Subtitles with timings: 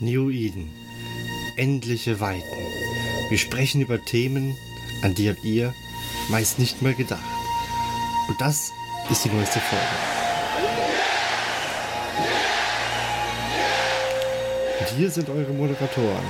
[0.00, 0.70] New Eden.
[1.56, 2.56] Endliche Weiten.
[3.30, 4.56] Wir sprechen über Themen,
[5.02, 5.74] an die habt ihr
[6.28, 7.24] meist nicht mal gedacht.
[8.28, 8.70] Und das
[9.10, 9.84] ist die neueste Folge.
[14.80, 16.24] Und hier sind eure Moderatoren.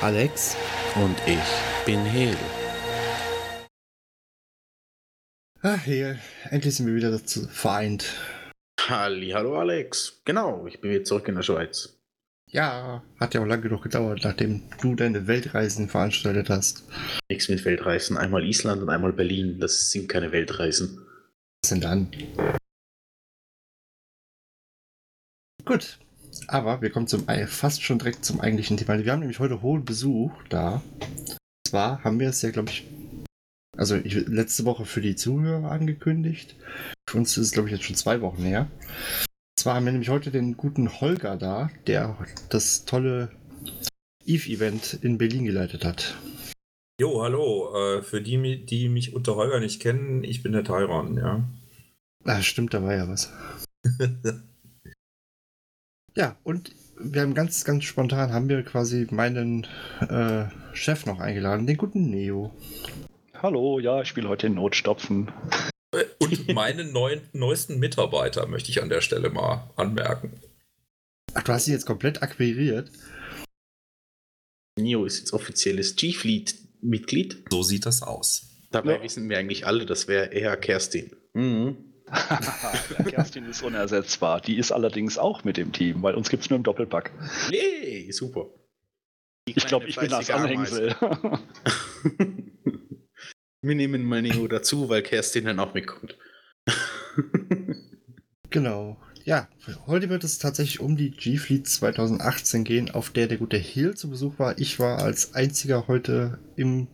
[0.00, 0.56] Alex
[0.96, 2.36] Und ich bin Hel.
[5.62, 6.18] Ach, hier,
[6.48, 8.16] endlich sind wir wieder dazu vereint.
[8.80, 10.22] Halli, hallo Alex.
[10.24, 11.99] Genau, ich bin wieder zurück in der Schweiz.
[12.52, 16.82] Ja, hat ja auch lange genug gedauert, nachdem du deine Weltreisen veranstaltet hast.
[17.30, 18.16] Nichts mit Weltreisen.
[18.16, 19.60] Einmal Island und einmal Berlin.
[19.60, 21.06] Das sind keine Weltreisen.
[21.62, 22.10] Was denn dann?
[25.64, 26.00] Gut,
[26.48, 28.98] aber wir kommen zum fast schon direkt zum eigentlichen Thema.
[28.98, 30.82] Wir haben nämlich heute hohen Besuch da.
[30.98, 31.38] Und
[31.68, 32.84] zwar haben wir es ja, glaube ich,
[33.76, 36.56] also ich, letzte Woche für die Zuhörer angekündigt.
[37.08, 38.68] Für uns ist es, glaube ich, jetzt schon zwei Wochen her.
[39.60, 42.16] Und zwar haben wir nämlich heute den guten Holger da, der
[42.48, 43.28] das tolle
[44.24, 46.16] Eve-Event in Berlin geleitet hat.
[46.98, 47.98] Jo, hallo.
[47.98, 51.44] Äh, für die, die mich unter Holger nicht kennen, ich bin der Tyron, ja.
[52.24, 53.30] Ah, stimmt, da war ja was.
[56.16, 59.66] Ja, und wir haben ganz, ganz spontan haben wir quasi meinen
[60.00, 62.50] äh, Chef noch eingeladen, den guten Neo.
[63.34, 65.30] Hallo, ja, ich spiele heute den Notstopfen.
[66.20, 70.40] Und meinen neuen, neuesten Mitarbeiter möchte ich an der Stelle mal anmerken.
[71.34, 72.90] Ach, du hast ihn jetzt komplett akquiriert.
[74.78, 77.44] Nio ist jetzt offizielles G-Fleet-Mitglied.
[77.50, 78.46] So sieht das aus.
[78.70, 79.02] Dabei Ja.
[79.02, 81.10] wissen wir eigentlich alle, das wäre eher Kerstin.
[81.34, 81.76] Mhm.
[82.06, 84.40] ja, Kerstin ist unersetzbar.
[84.40, 87.10] Die ist allerdings auch mit dem Team, weil uns gibt es nur im Doppelpack.
[87.50, 88.46] Yay, super.
[89.44, 90.96] Ich glaube, ich bin das Ameise.
[91.00, 91.38] Anhängsel.
[93.62, 96.16] Wir nehmen mal Neo dazu, weil Kerstin dann auch mitkommt.
[98.52, 99.00] Genau.
[99.24, 99.48] Ja,
[99.86, 104.10] heute wird es tatsächlich um die G-Fleet 2018 gehen, auf der der gute Hill zu
[104.10, 104.58] Besuch war.
[104.58, 106.88] Ich war als einziger heute im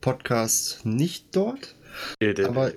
[0.00, 1.74] Podcast nicht dort.
[2.44, 2.72] Aber-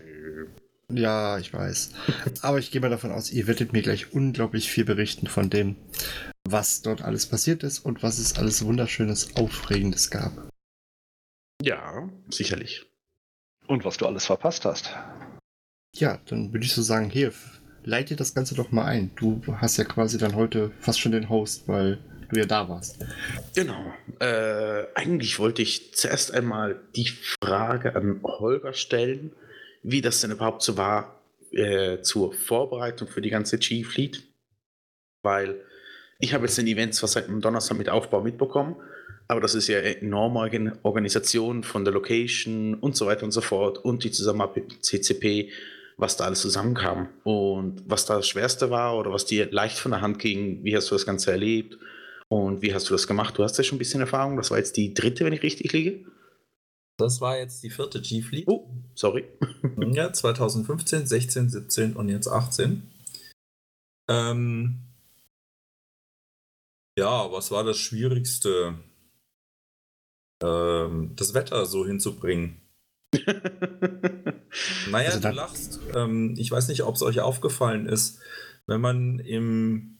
[0.91, 1.91] Ja, ich weiß.
[2.41, 5.75] Aber ich gehe mal davon aus, ihr werdet mir gleich unglaublich viel berichten von dem,
[6.47, 10.49] was dort alles passiert ist und was es alles Wunderschönes, Aufregendes gab.
[11.61, 12.88] ja, sicherlich.
[13.69, 14.89] Und was du alles verpasst hast.
[15.93, 17.31] Ja, dann würde ich so sagen, hier,
[17.83, 19.11] leite das Ganze doch mal ein.
[19.15, 21.99] Du hast ja quasi dann heute fast schon den Host, weil
[22.31, 23.05] du ja da warst.
[23.53, 23.93] Genau.
[24.19, 27.09] Äh, eigentlich wollte ich zuerst einmal die
[27.43, 29.33] Frage an Holger stellen,
[29.83, 34.23] wie das denn überhaupt so war äh, zur Vorbereitung für die ganze G-Fleet.
[35.21, 35.61] Weil
[36.17, 38.77] ich habe jetzt den Event zwar seit dem Donnerstag mit Aufbau mitbekommen,
[39.29, 43.31] aber das ist ja eine enorme Organ- Organisation von der Location und so weiter und
[43.31, 45.51] so fort und die Zusammenarbeit mit CCP,
[45.97, 49.91] was da alles zusammenkam und was da das Schwerste war oder was dir leicht von
[49.91, 51.77] der Hand ging, wie hast du das Ganze erlebt
[52.27, 53.37] und wie hast du das gemacht?
[53.37, 54.35] Du hast ja schon ein bisschen Erfahrung.
[54.35, 56.05] Das war jetzt die dritte, wenn ich richtig liege.
[56.97, 58.47] Das war jetzt die vierte G-Fleet.
[58.47, 59.25] Oh, sorry.
[59.93, 62.83] Ja, 2015, 16, 17 und jetzt 18.
[64.09, 64.79] Ähm,
[66.97, 68.75] ja, was war das Schwierigste?
[70.41, 72.61] Ähm, das Wetter so hinzubringen.
[74.89, 75.79] Naja, Also du lachst.
[75.95, 78.19] Ähm, ich weiß nicht, ob es euch aufgefallen ist,
[78.67, 79.97] wenn man im,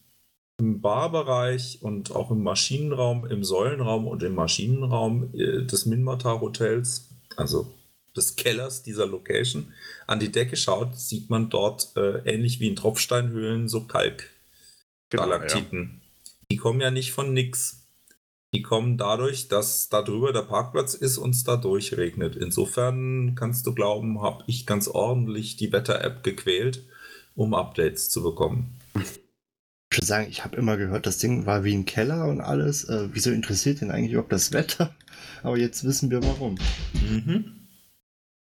[0.57, 7.09] im Barbereich und auch im Maschinenraum, im Säulenraum und im Maschinenraum äh, des Minmatar Hotels,
[7.35, 7.73] also
[8.15, 9.73] des Kellers dieser Location,
[10.07, 16.01] an die Decke schaut, sieht man dort äh, ähnlich wie in Tropfsteinhöhlen so Kalkstalagtiten.
[16.51, 17.78] Die kommen ja nicht von nix.
[18.53, 22.35] Die kommen dadurch, dass da drüber der Parkplatz ist und es da durchregnet.
[22.35, 26.83] Insofern kannst du glauben, habe ich ganz ordentlich die Wetter-App gequält,
[27.35, 28.79] um Updates zu bekommen.
[28.95, 32.85] Ich würde sagen, ich habe immer gehört, das Ding war wie ein Keller und alles.
[32.85, 34.95] Äh, wieso interessiert ihn eigentlich überhaupt das Wetter?
[35.43, 36.57] Aber jetzt wissen wir warum.
[36.93, 37.67] Mhm.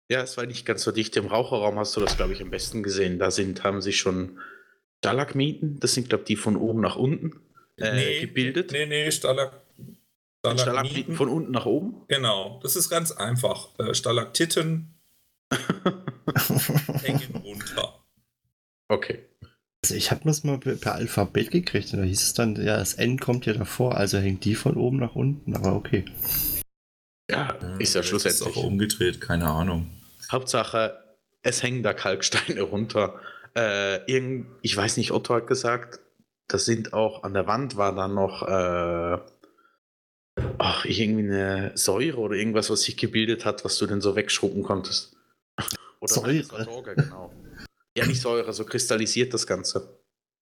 [0.09, 1.15] Ja, es war nicht ganz so dicht.
[1.15, 3.19] Im Raucherraum hast du das, glaube ich, am besten gesehen.
[3.19, 4.37] Da sind, haben sich schon
[4.99, 7.41] Stalagmiten, das sind, glaube ich, die von oben nach unten
[7.77, 8.71] äh, gebildet.
[8.71, 9.62] Nee, nee, Stalag
[10.43, 11.15] Stalagmiten.
[11.15, 12.03] von unten nach oben.
[12.07, 13.69] Genau, das ist ganz einfach.
[13.79, 14.93] Äh, Stalaktiten
[17.01, 18.03] hängen runter.
[18.89, 19.25] Okay.
[19.83, 22.93] Also ich habe das mal per Alphabet gekriegt und da hieß es dann, ja, das
[22.93, 26.05] N kommt ja davor, also hängt die von oben nach unten, aber okay.
[27.29, 28.47] Ja, ist ja schlussendlich.
[28.49, 29.89] Ist auch umgedreht, keine Ahnung.
[30.31, 30.97] Hauptsache,
[31.41, 33.19] es hängen da Kalksteine runter.
[33.55, 35.99] Äh, irgend, ich weiß nicht, Otto hat gesagt,
[36.47, 39.17] das sind auch an der Wand war dann noch äh,
[40.57, 44.63] ach, irgendwie eine Säure oder irgendwas, was sich gebildet hat, was du denn so wegschrubben
[44.63, 45.15] konntest.
[45.99, 46.65] Oder Säure?
[46.65, 47.31] Torge, genau.
[47.97, 50.03] Ja, nicht Säure, so kristallisiert das Ganze.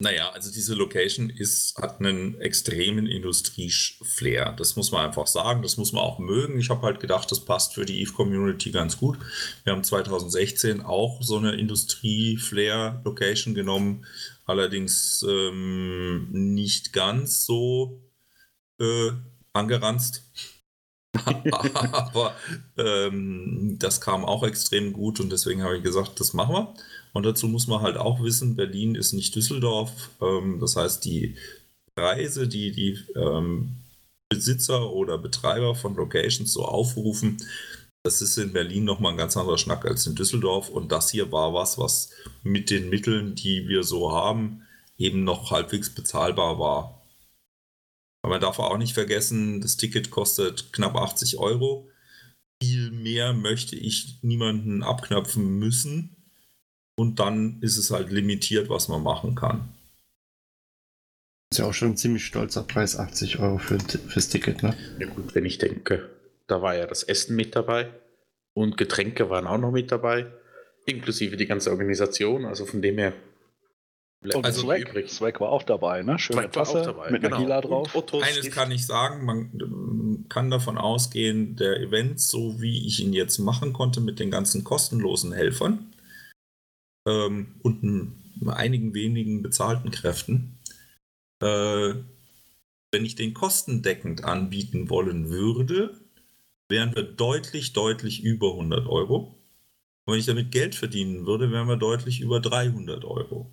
[0.01, 4.55] Naja, also diese Location ist, hat einen extremen Industrie-Flair.
[4.57, 6.59] Das muss man einfach sagen, das muss man auch mögen.
[6.59, 9.19] Ich habe halt gedacht, das passt für die Eve-Community ganz gut.
[9.63, 14.07] Wir haben 2016 auch so eine Industrie-Flair-Location genommen,
[14.45, 18.01] allerdings ähm, nicht ganz so
[18.79, 19.11] äh,
[19.53, 20.23] angeranzt.
[21.91, 22.35] Aber
[22.77, 26.73] ähm, das kam auch extrem gut und deswegen habe ich gesagt, das machen wir.
[27.13, 29.91] Und dazu muss man halt auch wissen, Berlin ist nicht Düsseldorf.
[30.21, 31.35] Ähm, das heißt, die
[31.95, 33.75] Preise, die die ähm,
[34.29, 37.37] Besitzer oder Betreiber von Locations so aufrufen,
[38.03, 40.69] das ist in Berlin nochmal ein ganz anderer Schnack als in Düsseldorf.
[40.69, 42.11] Und das hier war was, was
[42.43, 44.65] mit den Mitteln, die wir so haben,
[44.97, 47.00] eben noch halbwegs bezahlbar war.
[48.31, 51.89] Aber man darf auch nicht vergessen, das Ticket kostet knapp 80 Euro.
[52.63, 56.15] Viel mehr möchte ich niemanden abknöpfen müssen.
[56.95, 59.67] Und dann ist es halt limitiert, was man machen kann.
[61.51, 64.77] Ist ja auch schon ein ziemlich stolzer Preis, 80 Euro für, fürs Ticket, ne?
[64.97, 66.09] Ja gut, wenn ich denke,
[66.47, 67.89] da war ja das Essen mit dabei
[68.53, 70.31] und Getränke waren auch noch mit dabei,
[70.85, 73.11] inklusive die ganze Organisation, also von dem her
[74.23, 75.09] und also Swag, übrig.
[75.09, 76.19] Swag war auch dabei, ne?
[76.19, 77.37] Schöne Swag Tasse dabei, mit genau.
[77.37, 78.13] einer Hila drauf.
[78.21, 83.39] Eines kann ich sagen, man kann davon ausgehen, der Event, so wie ich ihn jetzt
[83.39, 85.91] machen konnte mit den ganzen kostenlosen Helfern
[87.07, 88.15] ähm, und ein,
[88.47, 90.59] einigen wenigen bezahlten Kräften,
[91.41, 91.95] äh,
[92.91, 95.99] wenn ich den kostendeckend anbieten wollen würde,
[96.69, 99.35] wären wir deutlich, deutlich über 100 Euro.
[100.05, 103.51] Und wenn ich damit Geld verdienen würde, wären wir deutlich über 300 Euro.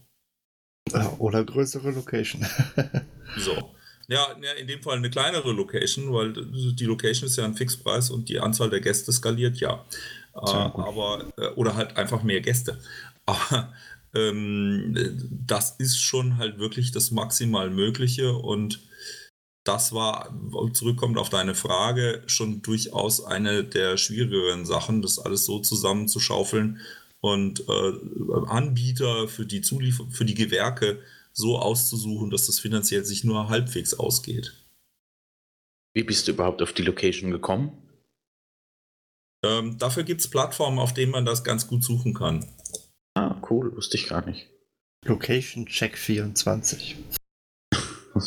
[1.19, 2.47] Oder größere Location.
[3.37, 3.75] so.
[4.11, 4.27] Ja,
[4.59, 8.41] in dem Fall eine kleinere Location, weil die Location ist ja ein Fixpreis und die
[8.41, 9.85] Anzahl der Gäste skaliert ja.
[10.35, 12.79] Äh, aber, äh, oder halt einfach mehr Gäste.
[13.27, 13.75] Aber
[14.15, 14.95] ähm,
[15.47, 18.81] das ist schon halt wirklich das maximal Mögliche und
[19.65, 20.35] das war,
[20.73, 26.81] zurückkommt auf deine Frage, schon durchaus eine der schwierigeren Sachen, das alles so zusammenzuschaufeln,
[27.21, 27.93] und äh,
[28.47, 33.95] Anbieter für die Zuliefer für die Gewerke so auszusuchen, dass das finanziell sich nur halbwegs
[33.95, 34.65] ausgeht.
[35.95, 37.73] Wie bist du überhaupt auf die Location gekommen?
[39.45, 42.45] Ähm, dafür gibt es Plattformen, auf denen man das ganz gut suchen kann.
[43.15, 44.49] Ah, cool, wusste ich gar nicht.
[45.05, 46.97] Location Check 24.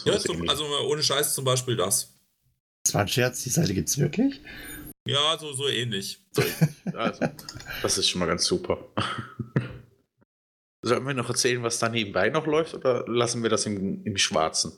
[0.06, 2.14] ja, zum, also ohne Scheiß zum Beispiel das.
[2.86, 4.42] Das war ein Scherz, die Seite gibt es wirklich?
[5.08, 6.20] Ja, so, so ähnlich.
[6.94, 7.26] Also,
[7.82, 8.78] das ist schon mal ganz super.
[10.86, 14.18] Sollen wir noch erzählen, was da nebenbei noch läuft oder lassen wir das im, im
[14.18, 14.74] Schwarzen?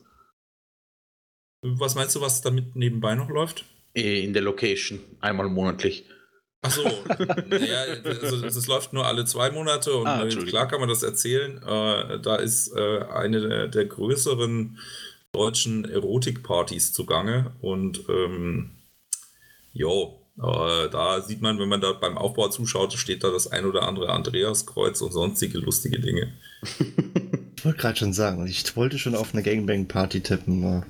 [1.64, 3.66] Was meinst du, was damit nebenbei noch läuft?
[3.94, 6.06] Äh, in der Location, einmal monatlich.
[6.62, 6.84] Achso,
[7.50, 11.58] naja, also das läuft nur alle zwei Monate und ah, klar kann man das erzählen.
[11.58, 14.80] Äh, da ist äh, eine der, der, größeren
[15.34, 18.72] deutschen Erotikpartys zugange und ähm,
[19.74, 23.66] Jo, äh, da sieht man, wenn man da beim Aufbau zuschaut, steht da das ein
[23.66, 26.34] oder andere Andreaskreuz und sonstige lustige Dinge.
[27.56, 30.64] ich wollte gerade schon sagen, ich wollte schon auf eine Gangbang-Party tippen.
[30.64, 30.86] Aber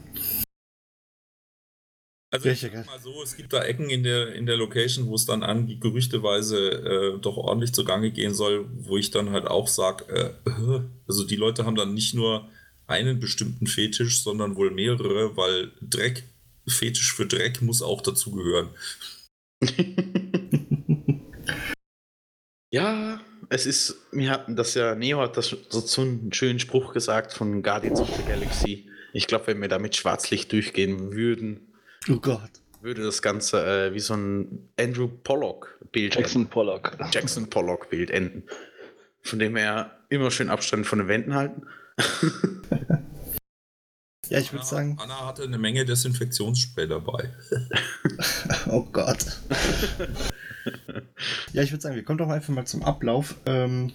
[2.32, 5.16] also ich sag mal so, es gibt da Ecken in der, in der Location, wo
[5.16, 9.68] es dann an gerüchteweise äh, doch ordentlich zugange gehen soll, wo ich dann halt auch
[9.68, 12.50] sage, äh, also die Leute haben dann nicht nur
[12.88, 16.24] einen bestimmten Fetisch, sondern wohl mehrere, weil Dreck
[16.68, 18.70] Fetisch für Dreck muss auch dazugehören.
[22.72, 27.34] ja, es ist, wir hatten das ja, Neo hat das so einen schönen Spruch gesagt
[27.34, 28.90] von Guardians of the Galaxy.
[29.14, 31.74] Ich glaube, wenn wir da mit Schwarzlicht durchgehen würden,
[32.10, 32.50] oh Gott.
[32.82, 36.52] würde das Ganze äh, wie so ein Andrew Pollock-Bild Jackson enden.
[36.52, 36.98] Pollock.
[37.12, 38.44] Jackson Pollock-Bild enden.
[39.22, 41.68] Von dem her immer schön Abstand von den Wänden halten.
[44.30, 44.98] Ja, ich würde sagen.
[45.00, 47.30] Anna hatte eine Menge Desinfektionsspray dabei.
[48.70, 49.26] oh Gott.
[51.52, 53.36] ja, ich würde sagen, wir kommen doch einfach mal zum Ablauf.
[53.46, 53.92] Ähm,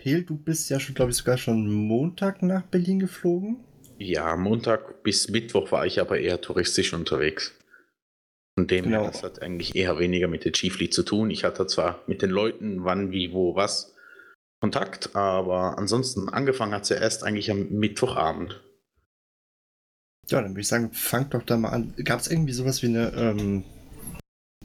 [0.00, 3.58] Hel, du bist ja schon, glaube ich, sogar schon Montag nach Berlin geflogen.
[3.98, 7.52] Ja, Montag bis Mittwoch war ich aber eher touristisch unterwegs.
[8.58, 9.02] Von dem genau.
[9.02, 11.30] her, das hat eigentlich eher weniger mit der Chief League zu tun.
[11.30, 13.94] Ich hatte zwar mit den Leuten wann, wie, wo, was
[14.62, 18.62] Kontakt, aber ansonsten angefangen hat sie erst eigentlich am Mittwochabend.
[20.30, 21.92] Ja, dann würde ich sagen, fangt doch da mal an.
[22.04, 23.64] Gab es irgendwie sowas wie eine, ähm,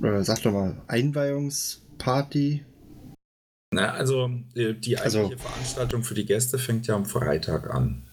[0.02, 2.64] äh, sag doch mal, Einweihungsparty?
[3.74, 8.04] Na, also äh, die eigentliche also, Veranstaltung für die Gäste fängt ja am Freitag an.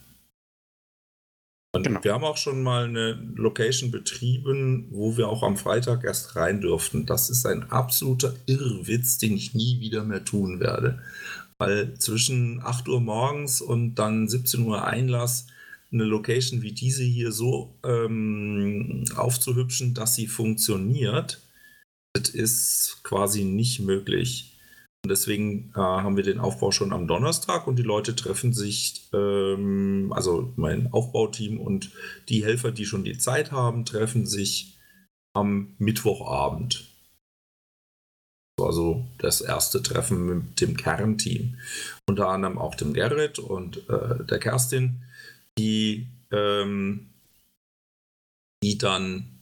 [1.75, 2.05] Und genau.
[2.05, 6.61] wir haben auch schon mal eine Location betrieben, wo wir auch am Freitag erst rein
[6.61, 7.07] durften.
[7.07, 11.03] Das ist ein absoluter Irrwitz, den ich nie wieder mehr tun werde.
[11.59, 15.47] weil zwischen 8 Uhr morgens und dann 17 Uhr Einlass
[15.93, 21.41] eine Location wie diese hier so ähm, aufzuhübschen, dass sie funktioniert,
[22.15, 24.49] das ist quasi nicht möglich.
[25.05, 29.09] Und deswegen äh, haben wir den Aufbau schon am Donnerstag und die Leute treffen sich,
[29.13, 31.91] ähm, also mein Aufbauteam und
[32.29, 34.79] die Helfer, die schon die Zeit haben, treffen sich
[35.35, 36.89] am Mittwochabend.
[38.61, 41.57] Also das erste Treffen mit dem Kernteam.
[42.09, 45.03] Unter anderem auch dem Gerrit und äh, der Kerstin,
[45.59, 47.11] die, ähm,
[48.63, 49.33] die dann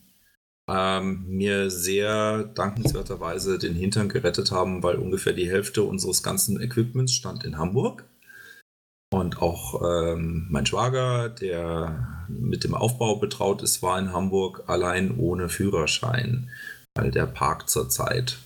[0.68, 7.12] ähm, mir sehr dankenswerterweise den Hintern gerettet haben, weil ungefähr die Hälfte unseres ganzen Equipments
[7.12, 8.04] stand in Hamburg.
[9.12, 15.16] Und auch ähm, mein Schwager, der mit dem Aufbau betraut ist, war in Hamburg allein
[15.18, 16.48] ohne Führerschein,
[16.96, 18.38] weil der parkt zurzeit.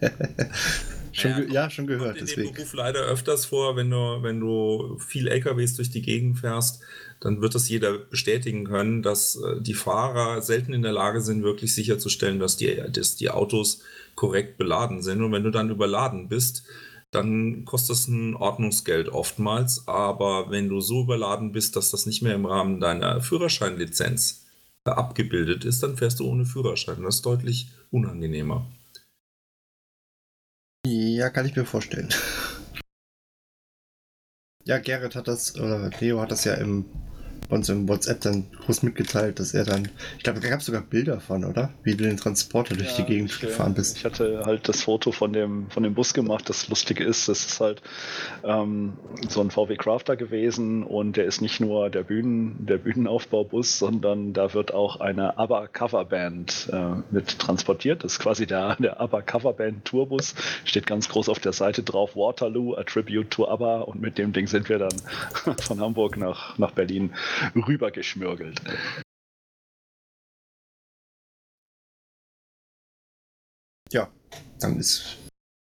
[1.14, 2.16] schon ja, ja, schon gehört.
[2.16, 2.48] Kommt in deswegen.
[2.48, 6.82] dem Beruf leider öfters vor, wenn du, wenn du viel LKWs durch die Gegend fährst,
[7.20, 11.42] dann wird das jeder bestätigen können, dass äh, die Fahrer selten in der Lage sind,
[11.42, 13.82] wirklich sicherzustellen, dass die, dass die Autos
[14.14, 15.22] korrekt beladen sind.
[15.22, 16.64] Und wenn du dann überladen bist,
[17.10, 19.86] dann kostet das ein Ordnungsgeld oftmals.
[19.86, 24.46] Aber wenn du so überladen bist, dass das nicht mehr im Rahmen deiner Führerscheinlizenz
[24.84, 27.02] abgebildet ist, dann fährst du ohne Führerschein.
[27.02, 28.66] Das ist deutlich unangenehmer.
[31.14, 32.08] Ja, kann ich mir vorstellen.
[34.66, 36.86] Ja, Gerrit hat das, oder Leo hat das ja im
[37.48, 40.82] uns im WhatsApp dann groß mitgeteilt, dass er dann, ich glaube, da gab es sogar
[40.82, 41.70] Bilder von, oder?
[41.82, 43.98] Wie du den Transporter durch ja, die Gegend ich, gefahren bist.
[43.98, 46.48] Ich hatte halt das Foto von dem, von dem Bus gemacht.
[46.48, 47.82] Das Lustige ist, das ist halt
[48.44, 48.94] ähm,
[49.28, 54.32] so ein VW Crafter gewesen und der ist nicht nur der Bühnen, der Bühnenaufbaubus, sondern
[54.32, 58.04] da wird auch eine ABBA Coverband äh, mit transportiert.
[58.04, 60.34] Das ist quasi der, der ABBA Coverband Tourbus.
[60.64, 64.32] Steht ganz groß auf der Seite drauf, Waterloo, a Tribute to ABBA und mit dem
[64.32, 64.94] Ding sind wir dann
[65.60, 67.12] von Hamburg nach, nach Berlin
[67.54, 68.60] rübergeschmürgelt.
[73.92, 74.12] Ja,
[74.60, 75.18] dann ist.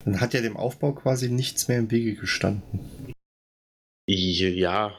[0.04, 3.14] Dann hat ja dem Aufbau quasi nichts mehr im Wege gestanden.
[4.08, 4.98] Ja,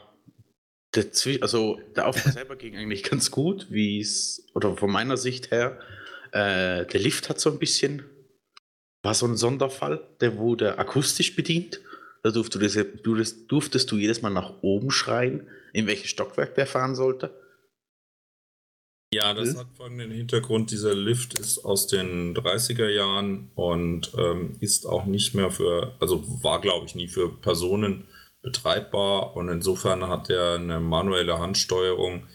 [0.94, 1.06] der,
[1.40, 5.80] also der Aufbau selber ging eigentlich ganz gut, wie es, oder von meiner Sicht her,
[6.32, 8.04] äh, der Lift hat so ein bisschen,
[9.02, 11.80] war so ein Sonderfall, der wurde akustisch bedient.
[12.22, 13.16] Da durftest du,
[13.48, 17.34] durftest du jedes Mal nach oben schreien, in welches Stockwerk der fahren sollte.
[19.12, 20.70] Ja, das hat folgenden Hintergrund.
[20.70, 26.24] Dieser Lift ist aus den 30er Jahren und ähm, ist auch nicht mehr für, also
[26.42, 28.04] war glaube ich nie für Personen
[28.40, 32.26] betreibbar und insofern hat er eine manuelle Handsteuerung,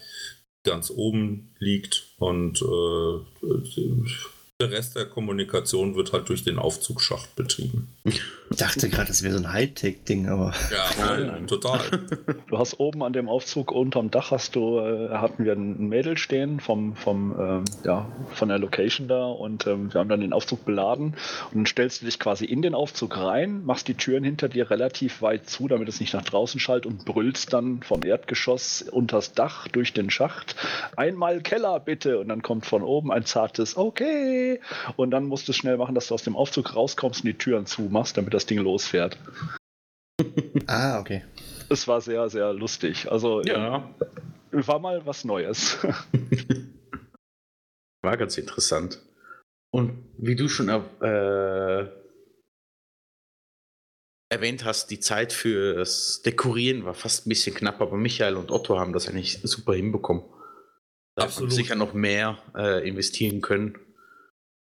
[0.66, 3.20] die ganz oben liegt und äh,
[4.60, 7.90] der Rest der Kommunikation wird halt durch den Aufzugsschacht betrieben.
[8.06, 10.52] Ich dachte gerade, das wäre so ein Hightech-Ding, aber.
[10.72, 11.80] Ja, nein, nein, total.
[12.50, 16.18] Du hast oben an dem Aufzug unterm Dach hast du, äh, hatten wir ein Mädel
[16.18, 20.34] stehen vom, vom, ähm, ja, von der Location da und ähm, wir haben dann den
[20.34, 21.14] Aufzug beladen
[21.52, 24.72] und dann stellst du dich quasi in den Aufzug rein, machst die Türen hinter dir
[24.72, 29.34] relativ weit zu, damit es nicht nach draußen schallt und brüllst dann vom Erdgeschoss unters
[29.34, 30.56] Dach durch den Schacht.
[30.96, 32.18] Einmal Keller bitte!
[32.18, 34.47] Und dann kommt von oben ein zartes Okay!
[34.96, 37.38] Und dann musst du es schnell machen, dass du aus dem Aufzug rauskommst und die
[37.38, 39.18] Türen zumachst, damit das Ding losfährt.
[40.68, 41.24] ah, okay.
[41.70, 43.12] Es war sehr, sehr lustig.
[43.12, 43.90] Also, ja.
[44.52, 45.78] Äh, war mal was Neues.
[48.02, 49.02] war ganz interessant.
[49.72, 51.88] Und wie du schon äh,
[54.30, 58.80] erwähnt hast, die Zeit fürs Dekorieren war fast ein bisschen knapp, aber Michael und Otto
[58.80, 60.24] haben das eigentlich super hinbekommen.
[61.16, 63.78] Da haben sicher noch mehr äh, investieren können.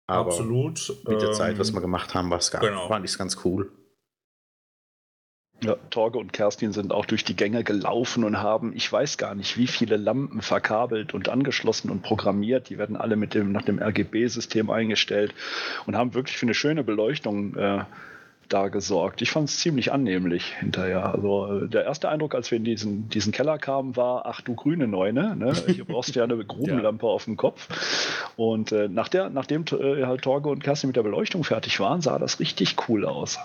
[0.07, 0.97] Aber Absolut.
[1.09, 2.89] Mit der ähm, Zeit, was ähm, wir gemacht haben, war es genau.
[2.89, 3.73] fand ich ganz cool.
[5.63, 9.35] Ja, Torge und Kerstin sind auch durch die Gänge gelaufen und haben, ich weiß gar
[9.35, 12.69] nicht, wie viele Lampen verkabelt und angeschlossen und programmiert.
[12.69, 15.35] Die werden alle mit dem, nach dem RGB-System eingestellt
[15.87, 17.85] und haben wirklich für eine schöne Beleuchtung äh,
[18.49, 19.23] da gesorgt.
[19.23, 21.15] Ich fand es ziemlich annehmlich hinterher.
[21.15, 24.55] Also äh, der erste Eindruck, als wir in diesen, diesen Keller kamen, war, ach du
[24.55, 25.53] grüne Neune, ne?
[25.67, 27.13] hier brauchst du ja eine Grubenlampe ja.
[27.13, 27.69] auf dem Kopf.
[28.37, 32.01] Und äh, nach der, nachdem äh, halt Torge und Kerstin mit der Beleuchtung fertig waren,
[32.01, 33.39] sah das richtig cool aus.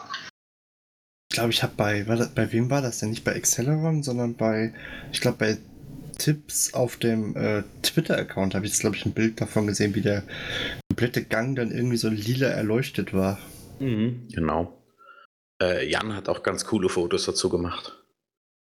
[1.32, 2.04] Ich glaube, ich habe bei,
[2.36, 3.10] bei wem war das denn?
[3.10, 4.74] Nicht bei Acceleron, sondern bei,
[5.14, 5.58] ich glaube, bei
[6.18, 10.02] Tipps auf dem äh, Twitter-Account habe ich jetzt, glaube ich, ein Bild davon gesehen, wie
[10.02, 10.24] der
[10.90, 13.40] komplette Gang dann irgendwie so lila erleuchtet war.
[13.80, 14.81] Mhm, genau.
[15.62, 17.98] Äh, Jan hat auch ganz coole Fotos dazu gemacht.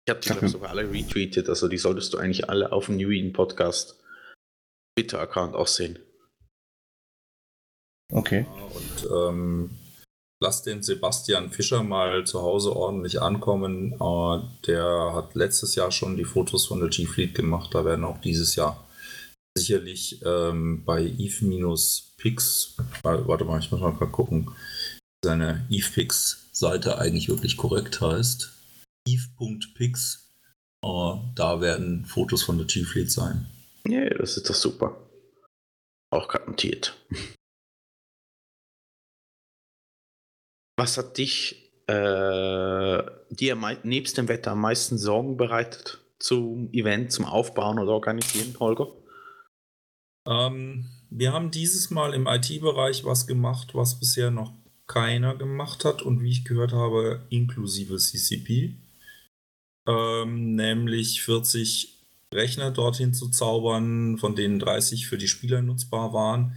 [0.06, 2.96] Ich habe die glaub, sogar alle retweetet, also die solltest du eigentlich alle auf dem
[2.96, 4.02] New Eden Podcast
[4.98, 5.98] Twitter-Account auch sehen.
[8.12, 8.46] Okay.
[8.74, 9.70] Und ähm,
[10.42, 13.94] lass den Sebastian Fischer mal zu Hause ordentlich ankommen.
[13.94, 17.74] Äh, der hat letztes Jahr schon die Fotos von der G-Fleet gemacht.
[17.74, 18.86] Da werden auch dieses Jahr
[19.56, 24.50] sicherlich ähm, bei Eve-Pix, warte mal, ich muss mal gucken,
[25.24, 25.66] seine
[26.52, 28.52] Eve-Pix-Seite eigentlich wirklich korrekt heißt.
[29.06, 30.30] Eve.pix.
[30.84, 33.46] Äh, da werden Fotos von der G-Fleet sein.
[33.86, 35.08] Ja, das ist doch super.
[36.10, 36.96] Auch garantiert.
[40.76, 47.24] Was hat dich äh, dir nebst dem Wetter am meisten Sorgen bereitet zum Event, zum
[47.24, 48.88] Aufbauen oder Organisieren, Holger?
[50.28, 54.61] Ähm, wir haben dieses Mal im IT-Bereich was gemacht, was bisher noch
[54.92, 58.76] keiner gemacht hat und wie ich gehört habe, inklusive CCP.
[59.86, 61.98] Ähm, nämlich 40
[62.32, 66.54] Rechner dorthin zu zaubern, von denen 30 für die Spieler nutzbar waren.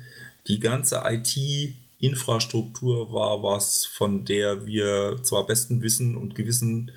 [0.47, 6.91] Die ganze IT-Infrastruktur war was, von der wir zwar besten Wissen und Gewissen,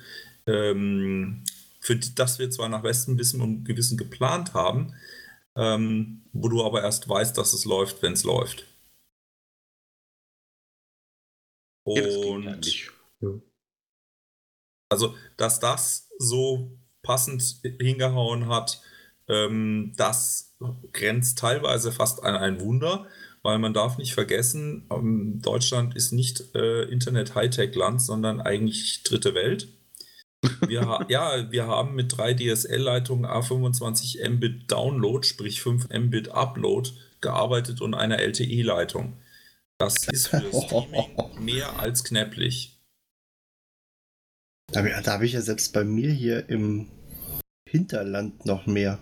[0.45, 1.45] ähm,
[1.79, 4.93] für das wir zwar nach bestem Wissen und Gewissen geplant haben,
[5.55, 8.65] ähm, wo du aber erst weißt, dass es läuft, wenn es läuft.
[11.93, 12.89] Und
[13.21, 13.29] ja.
[14.89, 18.81] also, dass das so passend hingehauen hat,
[19.27, 20.57] ähm, das
[20.91, 23.07] grenzt teilweise fast an ein Wunder,
[23.41, 29.69] weil man darf nicht vergessen, ähm, Deutschland ist nicht äh, Internet-Hightech-Land, sondern eigentlich dritte Welt.
[30.67, 36.89] Wir ja, wir haben mit drei DSL-Leitungen A25 Mbit Download, sprich 5 Mbit Upload,
[37.21, 39.17] gearbeitet und einer LTE-Leitung.
[39.79, 42.77] Das ist für Streaming mehr als knäpplich.
[44.71, 46.91] Da, da habe ich ja selbst bei mir hier im
[47.67, 48.99] Hinterland noch mehr.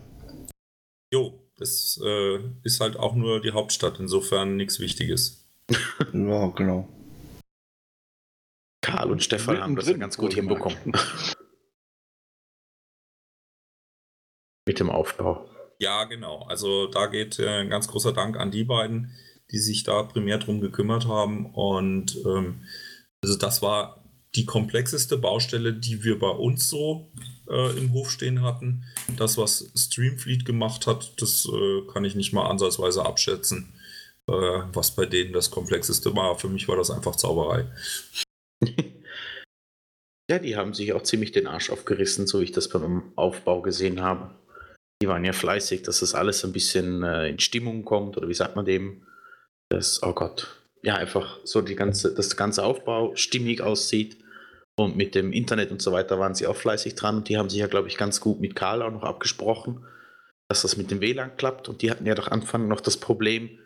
[1.12, 5.50] Jo, das äh, ist halt auch nur die Hauptstadt, insofern nichts Wichtiges.
[6.13, 6.88] ja, genau.
[8.81, 10.77] Karl und Stefan haben das ja ganz gut hinbekommen.
[14.67, 15.50] Mit dem Aufbau.
[15.79, 16.43] Ja, genau.
[16.43, 19.15] Also da geht äh, ein ganz großer Dank an die beiden,
[19.51, 21.46] die sich da primär drum gekümmert haben.
[21.53, 22.62] Und ähm,
[23.24, 24.03] also das war
[24.36, 27.12] die komplexeste Baustelle, die wir bei uns so
[27.50, 28.83] äh, im Hof stehen hatten.
[29.18, 33.74] Das, was Streamfleet gemacht hat, das äh, kann ich nicht mal ansatzweise abschätzen,
[34.27, 34.33] äh,
[34.74, 36.38] was bei denen das komplexeste war.
[36.38, 37.66] Für mich war das einfach Zauberei.
[40.29, 43.62] Ja, die haben sich auch ziemlich den Arsch aufgerissen, so wie ich das beim Aufbau
[43.62, 44.36] gesehen habe.
[45.01, 48.33] Die waren ja fleißig, dass das alles ein bisschen äh, in Stimmung kommt, oder wie
[48.33, 49.03] sagt man dem?
[49.70, 50.48] Das, oh Gott,
[50.82, 54.18] ja, einfach so die ganze, dass der ganze Aufbau stimmig aussieht.
[54.80, 57.18] Und mit dem Internet und so weiter waren sie auch fleißig dran.
[57.18, 59.84] Und die haben sich ja, glaube ich, ganz gut mit Karl auch noch abgesprochen,
[60.48, 61.68] dass das mit dem WLAN klappt.
[61.68, 63.58] Und die hatten ja doch Anfang noch das Problem,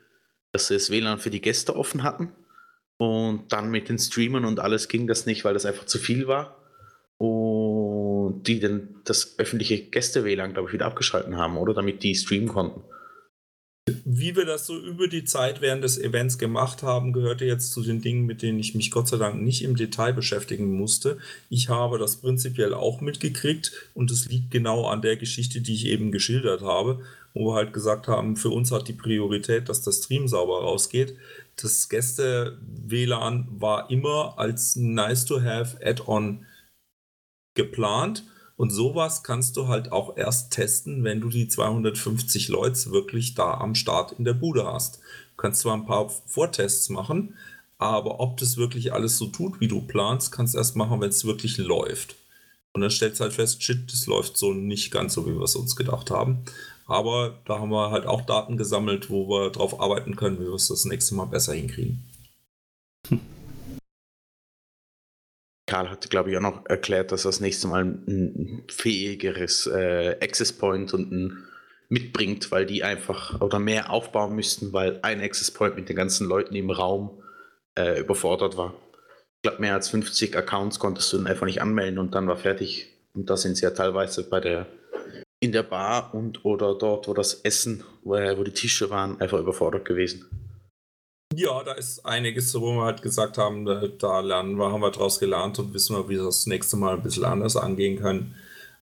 [0.53, 2.31] dass sie das WLAN für die Gäste offen hatten.
[2.97, 6.27] Und dann mit den Streamern und alles ging das nicht, weil das einfach zu viel
[6.27, 6.57] war.
[7.17, 11.73] Und die dann das öffentliche Gäste-WLAN, glaube ich, wieder abgeschalten haben, oder?
[11.73, 12.83] Damit die streamen konnten.
[13.87, 17.81] Wie wir das so über die Zeit während des Events gemacht haben, gehörte jetzt zu
[17.81, 21.17] den Dingen, mit denen ich mich Gott sei Dank nicht im Detail beschäftigen musste.
[21.49, 25.87] Ich habe das prinzipiell auch mitgekriegt und es liegt genau an der Geschichte, die ich
[25.87, 27.01] eben geschildert habe,
[27.33, 31.17] wo wir halt gesagt haben, für uns hat die Priorität, dass der Stream sauber rausgeht.
[31.55, 36.45] Das Gäste-WLAN war immer als Nice-to-Have-Add-on
[37.55, 38.25] geplant.
[38.57, 43.55] Und sowas kannst du halt auch erst testen, wenn du die 250 Leute wirklich da
[43.55, 44.97] am Start in der Bude hast.
[44.97, 47.35] Du kannst zwar ein paar Vortests machen,
[47.77, 51.09] aber ob das wirklich alles so tut, wie du planst, kannst du erst machen, wenn
[51.09, 52.15] es wirklich läuft.
[52.73, 55.41] Und dann stellst du halt fest, shit, das läuft so nicht ganz so, wie wir
[55.41, 56.43] es uns gedacht haben.
[56.85, 60.53] Aber da haben wir halt auch Daten gesammelt, wo wir drauf arbeiten können, wie wir
[60.53, 62.03] es das nächste Mal besser hinkriegen.
[65.71, 70.17] Karl hat, glaube ich, auch noch erklärt, dass er das nächste Mal ein fähigeres äh,
[70.21, 71.47] Access Point und ein
[71.87, 76.27] mitbringt, weil die einfach oder mehr aufbauen müssten, weil ein Access Point mit den ganzen
[76.27, 77.23] Leuten im Raum
[77.79, 78.73] äh, überfordert war.
[79.37, 82.35] Ich glaube, mehr als 50 Accounts konntest du dann einfach nicht anmelden und dann war
[82.35, 82.87] fertig.
[83.13, 84.67] Und da sind sie ja teilweise bei der
[85.39, 89.39] in der Bar und oder dort, wo das Essen, wo, wo die Tische waren, einfach
[89.39, 90.25] überfordert gewesen.
[91.33, 94.91] Ja, da ist einiges, wo wir halt gesagt haben, da, da lernen wir, haben wir
[94.91, 98.35] draus gelernt und wissen wir, wie wir das nächste Mal ein bisschen anders angehen können.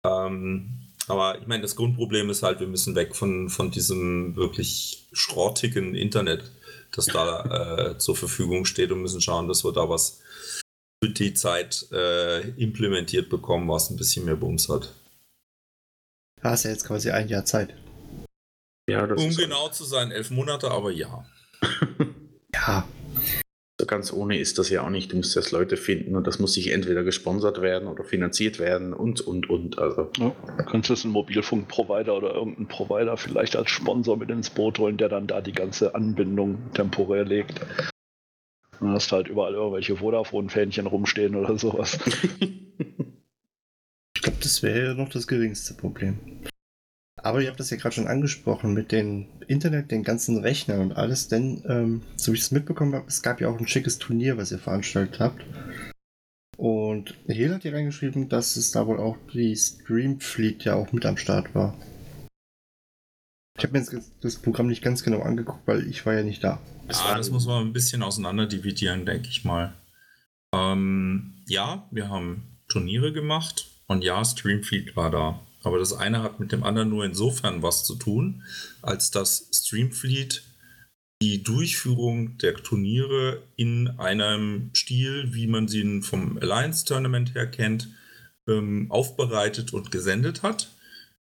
[0.06, 5.08] Ähm, aber ich meine, das Grundproblem ist halt, wir müssen weg von, von diesem wirklich
[5.12, 6.50] schrottigen Internet,
[6.92, 10.22] das da äh, zur Verfügung steht und müssen schauen, dass wir da was
[11.02, 14.94] für die Zeit äh, implementiert bekommen, was ein bisschen mehr Bums hat.
[16.40, 17.74] Du hast ja jetzt quasi ein Jahr Zeit.
[18.88, 21.24] Ja, um genau zu sein, elf Monate, aber ja.
[22.54, 22.86] Ja.
[23.80, 25.10] So ganz ohne ist das ja auch nicht.
[25.10, 28.92] Du musst erst Leute finden und das muss sich entweder gesponsert werden oder finanziert werden
[28.92, 29.78] und, und, und.
[29.78, 30.08] Also.
[30.18, 34.98] Ja, du könntest einen Mobilfunkprovider oder irgendeinen Provider vielleicht als Sponsor mit ins Boot holen,
[34.98, 37.60] der dann da die ganze Anbindung temporär legt.
[38.78, 41.98] Dann hast du halt überall irgendwelche Vodafone-Fähnchen rumstehen oder sowas.
[42.38, 46.18] ich glaube, das wäre ja noch das geringste Problem.
[47.22, 50.92] Aber ihr habt das ja gerade schon angesprochen mit dem Internet, den ganzen Rechnern und
[50.96, 53.98] alles, denn ähm, so wie ich es mitbekommen habe, es gab ja auch ein schickes
[53.98, 55.44] Turnier, was ihr veranstaltet habt.
[56.56, 61.06] Und Hel hat hier reingeschrieben, dass es da wohl auch die Streamfleet ja auch mit
[61.06, 61.76] am Start war.
[63.56, 66.42] Ich habe mir jetzt das Programm nicht ganz genau angeguckt, weil ich war ja nicht
[66.42, 66.60] da.
[66.88, 69.74] Das, ah, das muss man ein bisschen auseinander dividieren, denke ich mal.
[70.54, 75.40] Ähm, ja, wir haben Turniere gemacht und ja, Streamfleet war da.
[75.62, 78.42] Aber das eine hat mit dem anderen nur insofern was zu tun,
[78.80, 80.42] als dass Streamfleet
[81.22, 87.88] die Durchführung der Turniere in einem Stil, wie man sie vom Alliance Tournament her kennt,
[88.48, 90.68] ähm, aufbereitet und gesendet hat.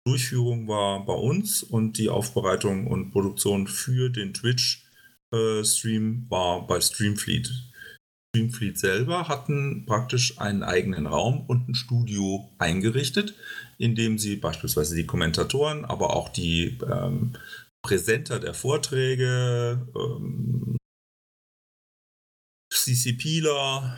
[0.06, 6.82] Durchführung war bei uns und die Aufbereitung und Produktion für den Twitch-Stream äh, war bei
[6.82, 7.50] Streamfleet.
[8.38, 13.36] Streamfleet selber hatten praktisch einen eigenen Raum und ein Studio eingerichtet,
[13.78, 17.34] in dem sie beispielsweise die Kommentatoren, aber auch die ähm,
[17.82, 20.78] Präsenter der Vorträge, ähm,
[22.74, 23.98] CCPler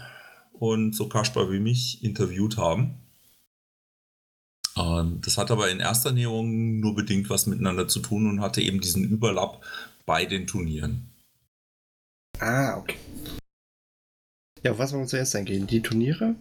[0.54, 2.96] und so Kasper wie mich interviewt haben.
[4.78, 8.62] Ähm, das hat aber in erster Näherung nur bedingt was miteinander zu tun und hatte
[8.62, 9.64] eben diesen Überlapp
[10.06, 11.10] bei den Turnieren.
[12.40, 12.96] Ah, okay.
[14.62, 15.68] Ja, was wollen wir zuerst eingehen?
[15.68, 16.36] Die Turniere?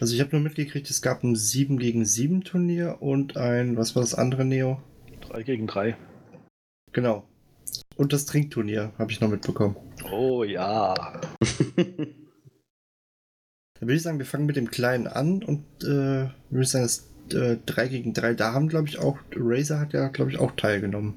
[0.00, 3.94] Also ich habe nur mitgekriegt, es gab ein 7 gegen 7 Turnier und ein, was
[3.94, 4.82] war das andere, Neo?
[5.28, 5.96] 3 gegen 3.
[6.92, 7.28] Genau.
[7.96, 9.76] Und das Trinkturnier habe ich noch mitbekommen.
[10.10, 10.94] Oh ja.
[11.76, 12.18] Dann
[13.80, 17.08] würde ich sagen, wir fangen mit dem Kleinen an und äh, würde ich sagen, das
[17.32, 20.50] äh, 3 gegen 3, da haben, glaube ich, auch, Razer hat ja, glaube ich, auch
[20.56, 21.14] teilgenommen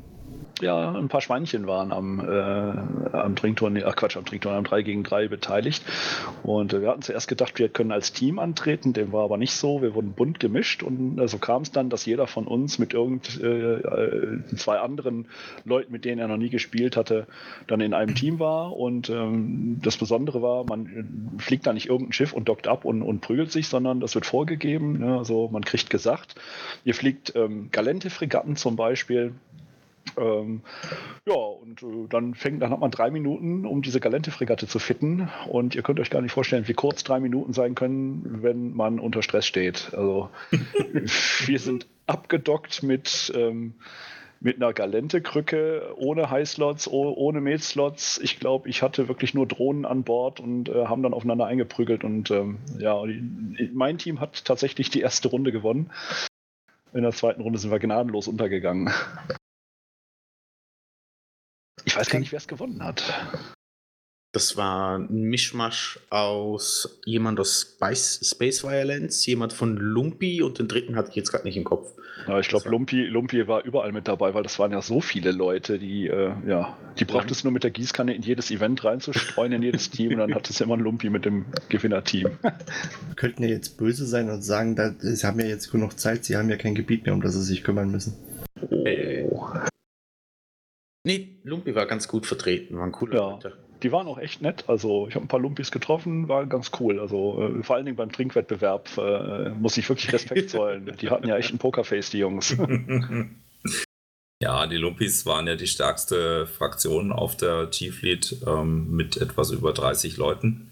[0.62, 4.82] ja, ein paar Schweinchen waren am, äh, am Trinkturnier, ach Quatsch, am Trinkturnier, am 3
[4.82, 5.84] gegen 3 beteiligt.
[6.44, 9.54] Und äh, wir hatten zuerst gedacht, wir können als Team antreten, dem war aber nicht
[9.54, 9.82] so.
[9.82, 12.94] Wir wurden bunt gemischt und äh, so kam es dann, dass jeder von uns mit
[12.94, 15.28] irgend äh, äh, zwei anderen
[15.66, 17.28] Leuten, mit denen er noch nie gespielt hatte,
[17.68, 18.76] dann in einem Team war.
[18.76, 23.02] Und ähm, das Besondere war, man fliegt da nicht irgendein Schiff und dockt ab und,
[23.02, 25.00] und prügelt sich, sondern das wird vorgegeben.
[25.00, 25.18] Ne?
[25.18, 26.36] Also man kriegt gesagt,
[26.84, 29.34] ihr fliegt ähm, Galente-Fregatten zum Beispiel
[30.18, 30.62] ähm,
[31.26, 35.30] ja, und äh, dann fängt, dann hat man drei Minuten, um diese Galente-Fregatte zu fitten.
[35.50, 39.00] Und ihr könnt euch gar nicht vorstellen, wie kurz drei Minuten sein können, wenn man
[39.00, 39.92] unter Stress steht.
[39.94, 40.30] Also
[41.46, 43.76] wir sind abgedockt mit ähm,
[44.40, 48.20] mit einer Galente-Krücke, ohne Highslots, ohne Maid-Slots.
[48.20, 52.04] Ich glaube, ich hatte wirklich nur Drohnen an Bord und äh, haben dann aufeinander eingeprügelt.
[52.04, 53.02] Und ähm, ja,
[53.74, 55.92] mein Team hat tatsächlich die erste Runde gewonnen.
[56.94, 58.92] In der zweiten Runde sind wir gnadenlos untergegangen.
[61.88, 63.02] Ich weiß gar nicht, wer es gewonnen hat.
[64.34, 70.68] Das war ein Mischmasch aus jemand aus Space, Space Violence, jemand von Lumpy und den
[70.68, 71.94] dritten hatte ich jetzt gerade nicht im Kopf.
[72.28, 75.32] Ja, ich glaube, Lumpy, Lumpy war überall mit dabei, weil das waren ja so viele
[75.32, 79.54] Leute, die, äh, ja, die braucht es nur mit der Gießkanne in jedes Event reinzustreuen,
[79.54, 82.32] in jedes Team und dann hat es immer ein Lumpy mit dem Gewinnerteam.
[83.16, 86.36] Könnten ja jetzt böse sein und sagen, da, sie haben ja jetzt genug Zeit, sie
[86.36, 88.14] haben ja kein Gebiet mehr, um das sie sich kümmern müssen.
[88.70, 89.48] Oh.
[91.08, 93.30] Nee, Lumpi war ganz gut vertreten, waren coole ja.
[93.32, 93.54] Leute.
[93.82, 94.66] Die waren auch echt nett.
[94.68, 97.00] Also ich habe ein paar Lumpis getroffen, war ganz cool.
[97.00, 100.92] Also äh, vor allen Dingen beim Trinkwettbewerb äh, muss ich wirklich Respekt zollen.
[101.00, 102.58] Die hatten ja echt ein Pokerface, die Jungs.
[104.40, 109.74] Ja, die Lumpis waren ja die stärkste Fraktion auf der G-Fleet ähm, mit etwas über
[109.74, 110.70] 30 Leuten.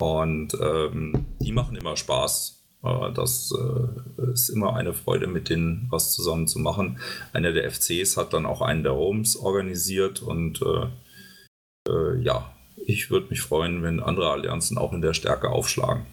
[0.00, 2.55] Und ähm, die machen immer Spaß.
[2.86, 6.98] Äh, das äh, ist immer eine Freude, mit denen was zusammen zu machen.
[7.32, 13.10] Einer der FCs hat dann auch einen der Homes organisiert und äh, äh, ja, ich
[13.10, 16.06] würde mich freuen, wenn andere Allianzen auch in der Stärke aufschlagen.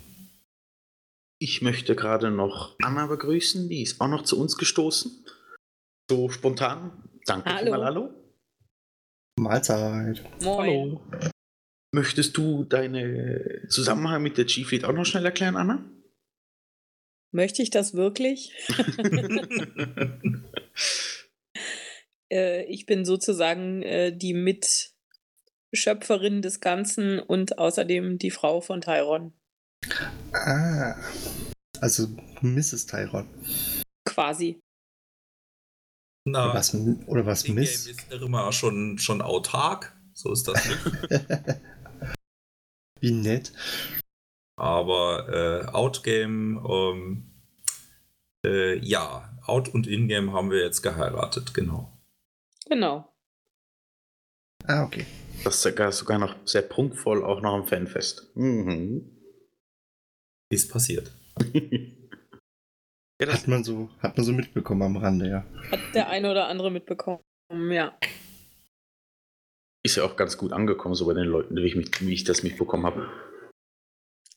[1.39, 5.25] Ich möchte gerade noch Anna begrüßen, die ist auch noch zu uns gestoßen.
[6.09, 6.91] So spontan.
[7.25, 7.71] Danke hallo.
[7.71, 8.09] mal, hallo.
[9.39, 10.23] Mahlzeit.
[10.41, 10.99] Moin.
[11.11, 11.29] Hallo.
[11.93, 15.83] Möchtest du deine Zusammenhang mit der G-Fleet auch noch schnell erklären, Anna?
[17.33, 18.53] Möchte ich das wirklich?
[22.31, 29.33] äh, ich bin sozusagen äh, die Mitschöpferin des Ganzen und außerdem die Frau von Tyron.
[30.31, 30.95] Ah,
[31.81, 32.07] also
[32.41, 32.85] Mrs.
[32.85, 33.27] Tyron.
[34.05, 34.59] Quasi.
[36.25, 36.75] Na, oder was,
[37.07, 37.87] oder was Miss?
[37.87, 40.79] ist immer schon, schon autark So ist das nicht.
[43.01, 43.51] Wie nett.
[44.55, 47.31] Aber äh, Outgame, ähm,
[48.45, 51.91] äh, ja, Out- und Ingame haben wir jetzt geheiratet, genau.
[52.67, 53.13] Genau.
[54.65, 55.05] Ah, okay.
[55.43, 58.31] Das ist sogar, sogar noch sehr prunkvoll, auch noch am Fanfest.
[58.35, 59.09] Mhm.
[60.49, 61.11] Ist passiert.
[61.53, 65.45] ja, das, Hat man so, hat man so mitbekommen am Rande, ja.
[65.71, 67.23] Hat der eine oder andere mitbekommen,
[67.71, 67.97] ja.
[69.83, 72.23] ist ja auch ganz gut angekommen, so bei den Leuten, wie ich, mich, wie ich
[72.23, 73.09] das mitbekommen habe.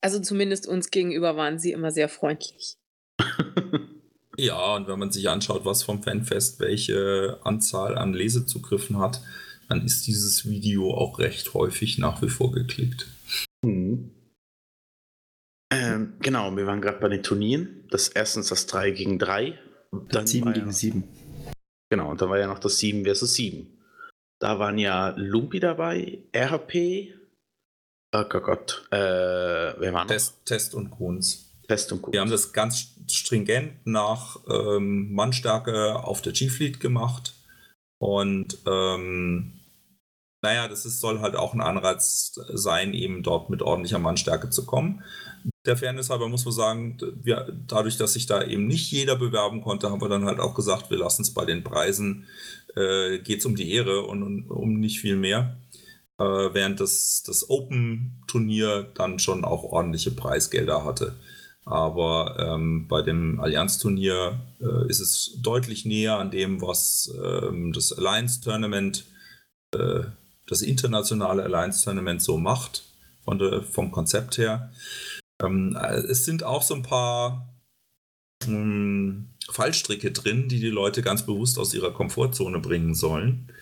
[0.00, 2.76] Also zumindest uns gegenüber waren sie immer sehr freundlich.
[4.38, 9.22] Ja, und wenn man sich anschaut, was vom Fanfest welche Anzahl an Lesezugriffen hat,
[9.68, 13.06] dann ist dieses Video auch recht häufig nach wie vor geklickt.
[13.64, 14.10] Mhm.
[15.72, 17.84] Ähm, genau, wir waren gerade bei den Turnieren.
[17.90, 19.58] Das erstens das 3 gegen 3.
[19.90, 21.04] Und dann 7 war gegen ja, 7.
[21.90, 23.66] Genau, und dann war ja noch das 7 versus 7.
[24.38, 27.14] Da waren ja Lumpi dabei, RP,
[28.24, 30.10] oh Gott, äh, wer war noch?
[30.10, 31.52] Test, Test und Kunz.
[31.68, 32.12] Test und Kunz.
[32.12, 37.34] Wir haben das ganz stringent nach ähm, Mannstärke auf der G-Fleet gemacht.
[37.98, 39.56] Und ähm,
[40.42, 44.64] naja, das ist, soll halt auch ein Anreiz sein, eben dort mit ordentlicher Mannstärke zu
[44.64, 45.02] kommen.
[45.64, 49.62] Der Fairness halber muss man sagen, wir, dadurch, dass sich da eben nicht jeder bewerben
[49.62, 52.26] konnte, haben wir dann halt auch gesagt, wir lassen es bei den Preisen,
[52.76, 55.56] äh, geht es um die Ehre und, und um nicht viel mehr.
[56.18, 61.14] Äh, während das, das Open-Turnier dann schon auch ordentliche Preisgelder hatte.
[61.66, 67.92] Aber ähm, bei dem Allianz-Turnier äh, ist es deutlich näher an dem, was ähm, das
[67.92, 69.04] Alliance-Tournament,
[69.74, 70.04] äh,
[70.46, 72.84] das internationale Alliance-Tournament so macht,
[73.24, 74.72] von der, vom Konzept her.
[75.42, 75.76] Ähm,
[76.08, 77.52] es sind auch so ein paar
[78.46, 83.52] ähm, Fallstricke drin, die die Leute ganz bewusst aus ihrer Komfortzone bringen sollen.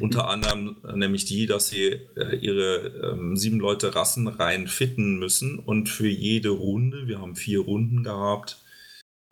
[0.00, 5.58] Unter anderem nämlich die, dass sie äh, ihre ähm, sieben Leute Rassen rein fitten müssen
[5.58, 8.58] und für jede Runde, wir haben vier Runden gehabt,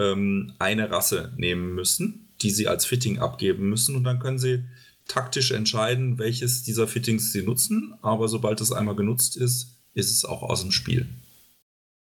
[0.00, 4.64] ähm, eine Rasse nehmen müssen, die sie als Fitting abgeben müssen und dann können sie
[5.06, 10.24] taktisch entscheiden, welches dieser Fittings sie nutzen, aber sobald es einmal genutzt ist, ist es
[10.24, 11.08] auch aus dem Spiel.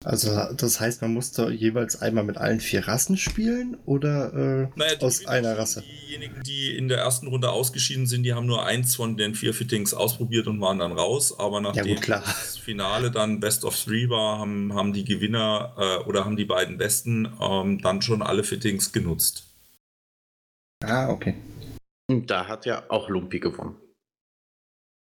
[0.05, 4.67] Also das heißt, man muss da jeweils einmal mit allen vier Rassen spielen oder äh,
[4.75, 5.83] Naja, aus einer Rasse?
[5.83, 9.53] Diejenigen, die in der ersten Runde ausgeschieden sind, die haben nur eins von den vier
[9.53, 11.38] Fittings ausprobiert und waren dann raus.
[11.38, 12.23] Aber nachdem gut, klar.
[12.25, 16.45] das Finale dann Best of Three war, haben, haben die Gewinner äh, oder haben die
[16.45, 19.47] beiden Besten ähm, dann schon alle Fittings genutzt.
[20.81, 21.35] Ah, okay.
[22.07, 23.75] Und da hat ja auch Lumpi gewonnen.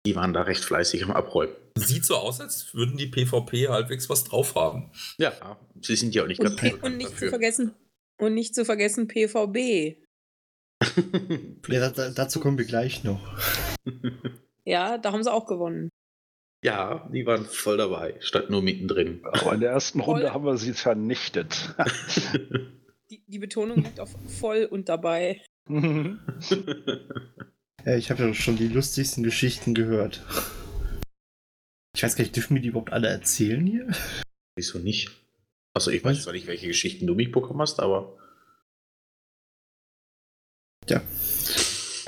[0.08, 1.54] Die waren da recht fleißig am Abräumen.
[1.78, 4.90] Sieht so aus, als würden die PvP halbwegs was drauf haben.
[5.18, 5.34] Ja,
[5.82, 7.30] sie sind ja auch nicht Und, ganz bekannt und nicht zu dafür.
[7.30, 7.74] vergessen,
[8.18, 9.98] und nicht zu vergessen PvB.
[11.68, 13.20] Ja, da, da, dazu kommen wir gleich noch.
[14.64, 15.90] Ja, da haben sie auch gewonnen.
[16.64, 19.20] ja, die waren voll dabei, statt nur mittendrin.
[19.26, 20.14] Aber in der ersten Voll.
[20.14, 21.76] Runde haben wir sie vernichtet.
[23.12, 25.42] Die, die Betonung liegt auf voll und dabei.
[27.88, 30.22] Ja, ich habe ja schon die lustigsten Geschichten gehört.
[31.96, 33.88] Ich weiß gar nicht, dürfen wir die überhaupt alle erzählen hier?
[34.56, 35.10] Wieso nicht?
[35.74, 38.16] Also ich weiß zwar nicht, welche Geschichten du mitbekommen hast, aber
[40.88, 41.02] Ja.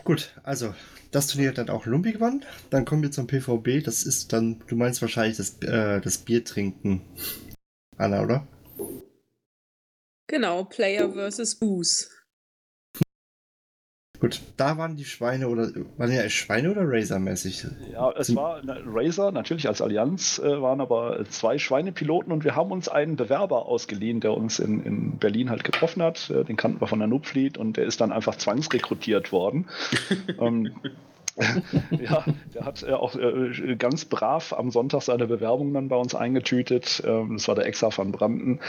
[0.03, 0.75] Gut, also
[1.09, 2.45] das Turnier hat dann auch Lumpi gewonnen.
[2.69, 3.81] Dann kommen wir zum PvB.
[3.81, 7.01] Das ist dann, du meinst wahrscheinlich das, äh, das Bier trinken.
[7.97, 8.47] Anna, oder?
[10.27, 12.18] Genau, Player versus Booze.
[14.19, 17.65] Gut, da waren die Schweine oder waren ja Schweine oder Razer-mäßig?
[17.93, 22.71] Ja, es war Razer, natürlich als Allianz, äh, waren aber zwei Schweinepiloten und wir haben
[22.71, 26.29] uns einen Bewerber ausgeliehen, der uns in, in Berlin halt getroffen hat.
[26.29, 29.67] Äh, den kannten wir von der Noob Fleet und der ist dann einfach zwangsrekrutiert worden.
[30.39, 30.73] ähm,
[31.91, 36.15] ja, der hat äh, auch äh, ganz brav am Sonntag seine Bewerbung dann bei uns
[36.15, 37.01] eingetütet.
[37.05, 38.59] Ähm, das war der Exa van Branden.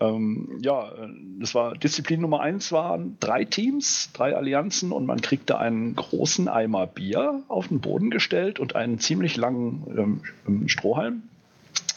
[0.00, 1.08] Ähm, ja, äh,
[1.40, 6.48] das war Disziplin Nummer eins waren drei Teams, drei Allianzen und man kriegte einen großen
[6.48, 11.22] Eimer Bier auf den Boden gestellt und einen ziemlich langen ähm, Strohhalm.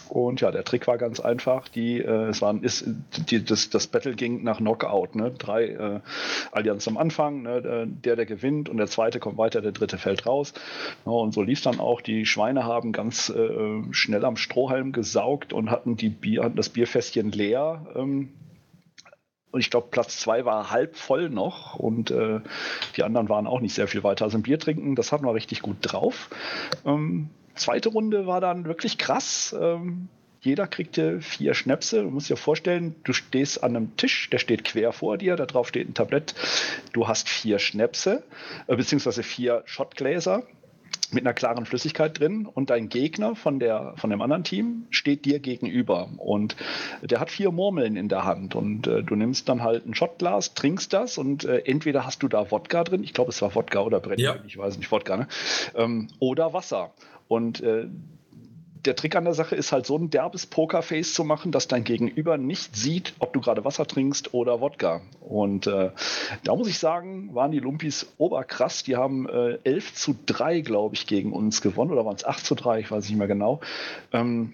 [0.09, 1.67] Und ja, der Trick war ganz einfach.
[1.67, 2.85] Die, äh, es waren, ist,
[3.29, 5.15] die, das, das Battle ging nach Knockout.
[5.15, 5.31] Ne?
[5.31, 5.99] Drei äh,
[6.51, 7.87] Allianz am Anfang, ne?
[7.87, 10.53] der, der gewinnt und der zweite kommt weiter, der dritte fällt raus.
[11.05, 12.01] Ja, und so lief dann auch.
[12.01, 16.69] Die Schweine haben ganz äh, schnell am Strohhalm gesaugt und hatten, die Bier, hatten das
[16.69, 17.85] Bierfässchen leer.
[17.95, 18.29] Ähm,
[19.53, 22.39] und ich glaube, Platz zwei war halb voll noch und äh,
[22.97, 24.25] die anderen waren auch nicht sehr viel weiter.
[24.25, 26.29] Also ein Bier trinken, das hatten wir richtig gut drauf.
[26.85, 29.55] Ähm, zweite Runde war dann wirklich krass.
[29.59, 30.09] Ähm,
[30.41, 32.03] jeder kriegte vier Schnäpse.
[32.03, 35.45] Du musst dir vorstellen, du stehst an einem Tisch, der steht quer vor dir, da
[35.45, 36.35] drauf steht ein Tablett.
[36.91, 38.23] Du hast vier Schnäpse,
[38.67, 40.43] äh, beziehungsweise vier Schottgläser.
[41.11, 45.25] mit einer klaren Flüssigkeit drin und dein Gegner von, der, von dem anderen Team steht
[45.25, 46.55] dir gegenüber und
[47.01, 50.53] der hat vier Murmeln in der Hand und äh, du nimmst dann halt ein Shotglas,
[50.55, 53.81] trinkst das und äh, entweder hast du da Wodka drin, ich glaube es war Wodka
[53.81, 54.35] oder Brennwein, ja.
[54.47, 55.27] ich weiß nicht, Wodka, ne?
[55.75, 56.91] Ähm, oder Wasser.
[57.33, 57.87] Und äh,
[58.85, 61.83] der Trick an der Sache ist halt so ein derbes Pokerface zu machen, dass dein
[61.83, 65.01] Gegenüber nicht sieht, ob du gerade Wasser trinkst oder Wodka.
[65.19, 65.89] Und äh,
[66.43, 68.83] da muss ich sagen, waren die Lumpis oberkrass.
[68.83, 71.91] Die haben äh, 11 zu 3, glaube ich, gegen uns gewonnen.
[71.91, 73.61] Oder waren es 8 zu 3, ich weiß nicht mehr genau.
[74.11, 74.53] Ähm,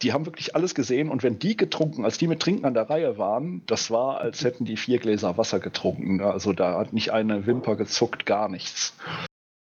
[0.00, 2.88] die haben wirklich alles gesehen und wenn die getrunken, als die mit Trinken an der
[2.88, 6.20] Reihe waren, das war, als hätten die vier Gläser Wasser getrunken.
[6.20, 8.94] Also da hat nicht eine Wimper gezuckt, gar nichts.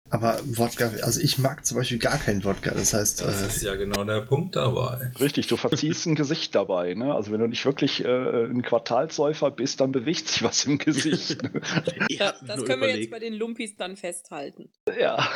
[0.09, 2.71] Aber Wodka, also ich mag zum Beispiel gar keinen Wodka.
[2.73, 3.23] Das heißt.
[3.23, 5.11] Das äh, ist ja genau der Punkt dabei.
[5.19, 6.95] Richtig, du verziehst ein Gesicht dabei.
[6.95, 7.13] Ne?
[7.13, 11.43] Also wenn du nicht wirklich äh, ein Quartalsäufer bist, dann bewegt sich was im Gesicht.
[11.43, 11.61] Ne?
[12.09, 14.71] ja, das können wir jetzt bei den Lumpis dann festhalten.
[14.99, 15.29] Ja,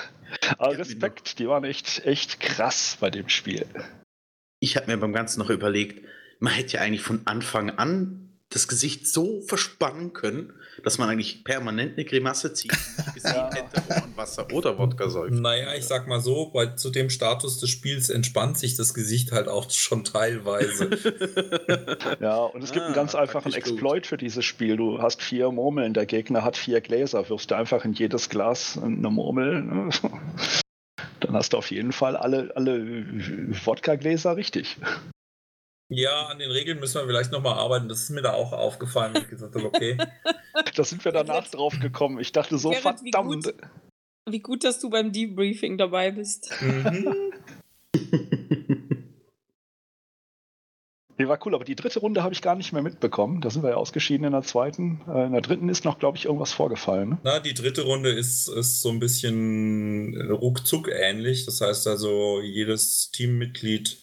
[0.59, 3.67] aber Respekt, die waren echt, echt krass bei dem Spiel.
[4.61, 6.07] Ich habe mir beim Ganzen noch überlegt,
[6.39, 11.45] man hätte ja eigentlich von Anfang an das Gesicht so verspannen können, dass man eigentlich
[11.45, 12.73] permanent eine Grimasse zieht,
[13.15, 13.55] gesehen ja.
[13.55, 15.35] hätte, ob man Wasser oder Wodka säuft.
[15.35, 19.31] Naja, ich sag mal so, bei, zu dem Status des Spiels entspannt sich das Gesicht
[19.31, 20.91] halt auch schon teilweise.
[22.21, 24.07] ja, und es gibt ah, einen ganz einfachen Exploit gut.
[24.09, 24.77] für dieses Spiel.
[24.77, 27.29] Du hast vier Murmeln, der Gegner hat vier Gläser.
[27.29, 29.91] Wirfst du einfach in jedes Glas eine Murmel, ne?
[31.21, 33.07] dann hast du auf jeden Fall alle, alle
[33.65, 34.77] Wodka-Gläser richtig.
[35.91, 37.89] Ja, an den Regeln müssen wir vielleicht nochmal arbeiten.
[37.89, 39.15] Das ist mir da auch aufgefallen.
[39.17, 39.99] Ich gesagt habe, okay.
[40.77, 42.21] da sind wir danach drauf gekommen.
[42.21, 43.45] Ich dachte so, Gerrit, verdammt.
[43.45, 43.55] Wie gut,
[44.29, 46.51] wie gut, dass du beim Debriefing dabei bist.
[46.61, 47.33] Mhm.
[51.21, 53.43] Nee, war cool, aber die dritte Runde habe ich gar nicht mehr mitbekommen.
[53.43, 55.03] Da sind wir ja ausgeschieden in der zweiten.
[55.07, 57.11] Äh, in der dritten ist noch, glaube ich, irgendwas vorgefallen.
[57.11, 57.19] Ne?
[57.25, 61.45] Na, die dritte Runde ist, ist so ein bisschen ruckzuck ähnlich.
[61.45, 63.99] Das heißt also, jedes Teammitglied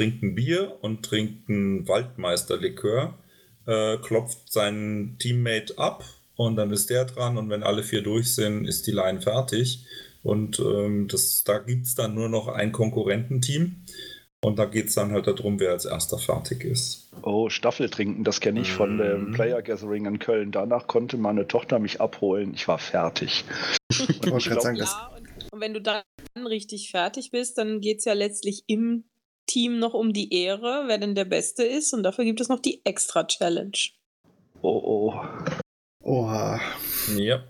[0.00, 3.18] trinkt ein Bier und trinkt ein Waldmeisterlikör,
[3.66, 6.04] äh, klopft seinen Teammate ab
[6.36, 9.84] und dann ist der dran und wenn alle vier durch sind, ist die Line fertig.
[10.22, 13.84] Und ähm, das, da gibt es dann nur noch ein Konkurrententeam.
[14.42, 17.10] Und da geht es dann halt darum, wer als erster fertig ist.
[17.22, 19.32] Oh, Staffel trinken, das kenne ich von dem mhm.
[19.32, 20.50] Player Gathering in Köln.
[20.50, 22.54] Danach konnte meine Tochter mich abholen.
[22.54, 23.44] Ich war fertig.
[23.90, 26.02] und, ich glaub, sagen, ja, und, und wenn du dann
[26.46, 29.04] richtig fertig bist, dann geht es ja letztlich im
[29.50, 31.92] Team noch um die Ehre, wer denn der Beste ist.
[31.92, 33.76] Und dafür gibt es noch die Extra-Challenge.
[34.62, 35.14] Oh, oh.
[36.02, 36.60] Oha.
[37.16, 37.42] Ja.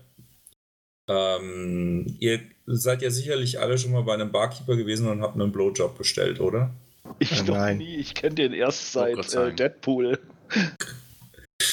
[1.07, 5.51] Ähm, ihr seid ja sicherlich alle schon mal bei einem Barkeeper gewesen und habt einen
[5.51, 6.71] Blowjob bestellt, oder?
[7.19, 7.97] Ich äh, doch nie.
[7.97, 10.19] Ich kenne den erst seit äh, Deadpool.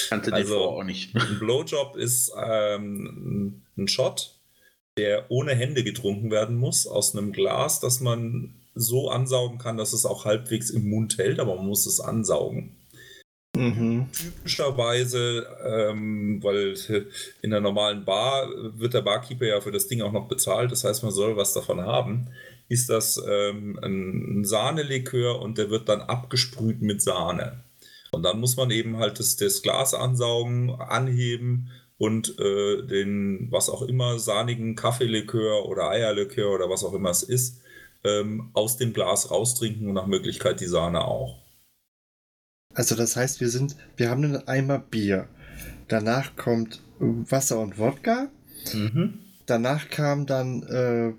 [0.08, 1.14] Kannte also, den auch nicht.
[1.14, 4.38] Ein Blowjob ist ähm, ein Shot,
[4.98, 9.92] der ohne Hände getrunken werden muss, aus einem Glas, das man so ansaugen kann, dass
[9.92, 12.76] es auch halbwegs im Mund hält, aber man muss es ansaugen.
[13.56, 14.06] Mhm.
[14.12, 16.74] Typischerweise, ähm, weil
[17.42, 20.84] in der normalen Bar wird der Barkeeper ja für das Ding auch noch bezahlt, das
[20.84, 22.28] heißt, man soll was davon haben,
[22.68, 27.64] ist das ähm, ein Sahnelikör und der wird dann abgesprüht mit Sahne.
[28.12, 33.68] Und dann muss man eben halt das, das Glas ansaugen, anheben und äh, den, was
[33.68, 37.60] auch immer, sahnigen Kaffeelikör oder Eierlikör oder was auch immer es ist,
[38.08, 41.42] ähm, aus dem Glas raustrinken und nach Möglichkeit die Sahne auch.
[42.74, 45.28] Also das heißt, wir sind, wir haben einen Eimer Bier.
[45.88, 48.28] Danach kommt Wasser und Wodka.
[48.72, 49.20] Mhm.
[49.46, 51.14] Danach kam dann äh,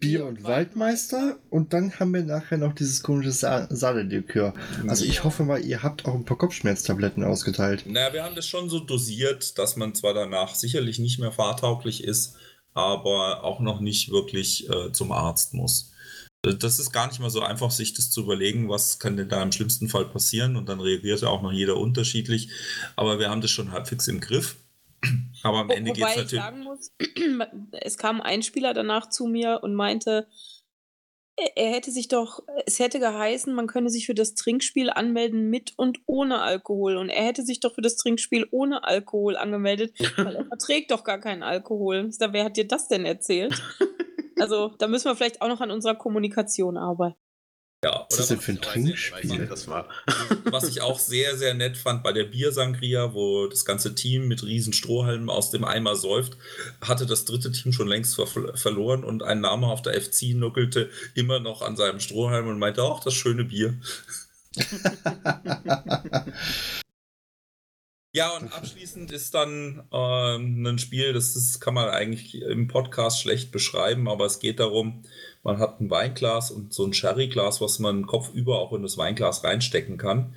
[0.00, 4.54] Bier und Waldmeister und dann haben wir nachher noch dieses komische Sa Sahnelikör.
[4.88, 7.84] Also ich hoffe mal, ihr habt auch ein paar Kopfschmerztabletten ausgeteilt.
[7.86, 12.02] Naja, wir haben das schon so dosiert, dass man zwar danach sicherlich nicht mehr fahrtauglich
[12.02, 12.36] ist,
[12.74, 15.92] aber auch noch nicht wirklich äh, zum Arzt muss.
[16.44, 19.28] Äh, das ist gar nicht mal so einfach, sich das zu überlegen, was kann denn
[19.28, 22.50] da im schlimmsten Fall passieren und dann reagiert ja auch noch jeder unterschiedlich.
[22.96, 24.56] Aber wir haben das schon halbwegs im Griff.
[25.42, 26.32] Aber am Ende geht es natürlich.
[26.32, 26.92] Ich sagen muss,
[27.72, 30.26] es kam ein Spieler danach zu mir und meinte,
[31.56, 35.72] er hätte sich doch, es hätte geheißen, man könne sich für das Trinkspiel anmelden mit
[35.76, 36.96] und ohne Alkohol.
[36.96, 41.04] Und er hätte sich doch für das Trinkspiel ohne Alkohol angemeldet, weil er verträgt doch
[41.04, 42.10] gar keinen Alkohol.
[42.18, 43.60] wer hat dir das denn erzählt?
[44.38, 47.18] Also, da müssen wir vielleicht auch noch an unserer Kommunikation arbeiten.
[47.82, 49.46] Ja, was ist das denn für ein Trinkspiel?
[49.46, 49.88] Das war.
[50.44, 54.42] was ich auch sehr, sehr nett fand bei der Biersangria, wo das ganze Team mit
[54.42, 56.36] riesen Strohhalmen aus dem Eimer säuft,
[56.82, 60.90] hatte das dritte Team schon längst ver verloren und ein Name auf der FC nuckelte
[61.14, 63.80] immer noch an seinem Strohhalm und meinte, auch das schöne Bier.
[68.12, 73.20] Ja, und abschließend ist dann ähm, ein Spiel, das ist, kann man eigentlich im Podcast
[73.20, 75.04] schlecht beschreiben, aber es geht darum,
[75.42, 79.44] man hat ein Weinglas und so ein Sherryglas, was man kopfüber auch in das Weinglas
[79.44, 80.34] reinstecken kann.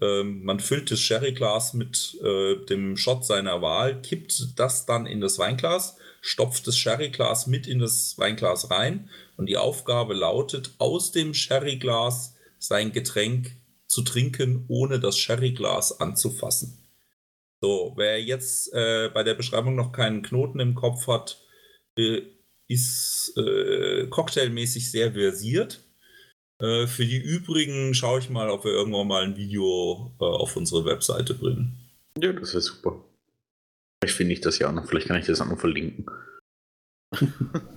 [0.00, 5.20] Ähm, man füllt das Sherryglas mit äh, dem Shot seiner Wahl, kippt das dann in
[5.20, 11.12] das Weinglas, stopft das Sherryglas mit in das Weinglas rein und die Aufgabe lautet, aus
[11.12, 13.52] dem Sherryglas sein Getränk
[13.86, 16.78] zu trinken, ohne das Sherryglas anzufassen.
[17.60, 21.40] So, wer jetzt äh, bei der Beschreibung noch keinen Knoten im Kopf hat,
[21.96, 22.22] äh,
[22.68, 25.82] ist äh, cocktailmäßig sehr versiert.
[26.60, 30.56] Äh, für die übrigen schaue ich mal, ob wir irgendwann mal ein Video äh, auf
[30.56, 31.76] unsere Webseite bringen.
[32.18, 33.04] Ja, das wäre super.
[34.02, 34.86] Vielleicht finde ich das ja auch noch.
[34.86, 36.06] Vielleicht kann ich das auch noch verlinken.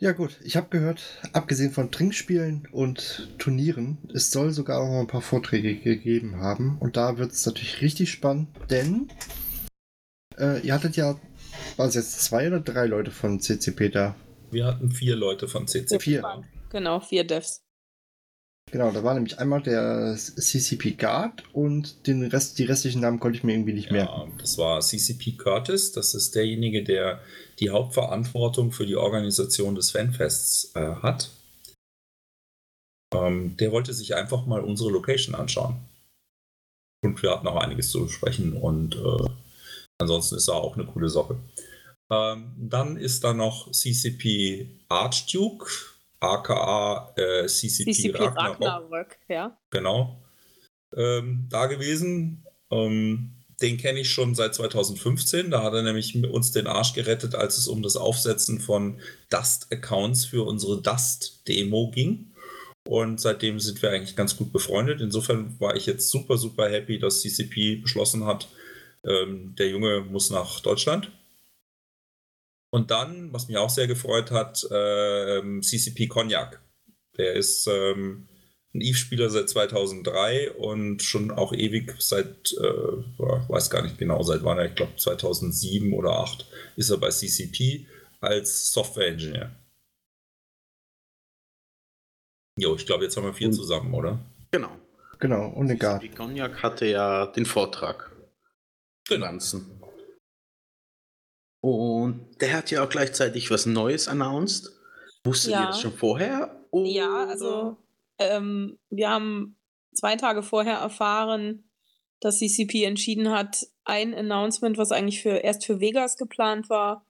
[0.00, 5.00] Ja gut, ich habe gehört, abgesehen von Trinkspielen und Turnieren, es soll sogar auch noch
[5.00, 6.78] ein paar Vorträge gegeben haben.
[6.78, 9.08] Und da wird es natürlich richtig spannend, denn
[10.38, 11.18] äh, ihr hattet ja,
[11.78, 14.16] war es jetzt zwei oder drei Leute von CCP da?
[14.50, 16.00] Wir hatten vier Leute von CCP.
[16.00, 16.44] Vier.
[16.70, 17.62] Genau, vier Devs.
[18.70, 23.38] Genau, da war nämlich einmal der CCP Guard und den Rest, die restlichen Namen konnte
[23.38, 24.32] ich mir irgendwie nicht merken.
[24.32, 27.22] Ja, das war CCP Curtis, das ist derjenige, der
[27.60, 31.30] die Hauptverantwortung für die Organisation des Fanfests äh, hat.
[33.14, 35.76] Ähm, der wollte sich einfach mal unsere Location anschauen.
[37.02, 39.30] Und wir hatten auch einiges zu besprechen und äh,
[39.98, 41.38] ansonsten ist er auch eine coole Sache.
[42.10, 45.70] Ähm, dann ist da noch CCP Archduke,
[46.20, 48.60] aka äh, CCP, CCP Ragnarok.
[48.60, 49.58] Ragnarök, ja.
[49.70, 50.22] Genau.
[50.96, 52.46] Ähm, da gewesen.
[52.70, 55.50] Ähm, den kenne ich schon seit 2015.
[55.50, 59.00] Da hat er nämlich uns den Arsch gerettet, als es um das Aufsetzen von
[59.30, 62.32] Dust-Accounts für unsere Dust-Demo ging.
[62.86, 65.00] Und seitdem sind wir eigentlich ganz gut befreundet.
[65.00, 68.48] Insofern war ich jetzt super, super happy, dass CCP beschlossen hat,
[69.04, 71.10] ähm, der Junge muss nach Deutschland.
[72.70, 76.60] Und dann, was mich auch sehr gefreut hat, ähm, CCP Cognac.
[77.16, 78.28] Der ist ähm,
[78.74, 82.62] ein Eve-Spieler seit 2003 und schon auch ewig seit, äh,
[83.48, 86.46] weiß gar nicht genau, seit wann er, ich glaube 2007 oder 2008
[86.76, 87.86] ist er bei CCP
[88.20, 89.50] als Software-Engineer.
[92.56, 94.18] Jo, ich glaube, jetzt haben wir vier Und- zusammen, oder?
[94.50, 94.70] Genau.
[95.20, 96.02] Genau, und Guard.
[96.02, 98.12] Die Cognac hatte ja den Vortrag.
[99.10, 99.77] Den ganzen.
[101.60, 104.70] Und der hat ja auch gleichzeitig was Neues announced.
[105.24, 105.66] Wusstet ihr Ja.
[105.66, 106.64] das schon vorher?
[106.72, 107.76] Ja, Oder- also
[108.18, 109.56] ähm, wir haben
[109.92, 111.68] zwei Tage vorher erfahren,
[112.20, 117.06] dass CCP entschieden hat, ein Announcement, was eigentlich für erst für Vegas geplant war,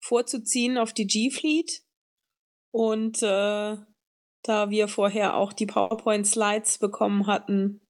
[0.00, 1.82] vorzuziehen auf die G-Fleet.
[2.70, 3.76] Und äh,
[4.44, 7.80] da wir vorher auch die PowerPoint-Slides bekommen hatten,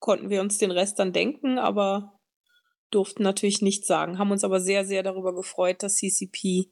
[0.00, 2.17] konnten wir uns den Rest dann denken, aber
[2.90, 4.18] durften natürlich nichts sagen.
[4.18, 6.70] Haben uns aber sehr, sehr darüber gefreut, dass CCP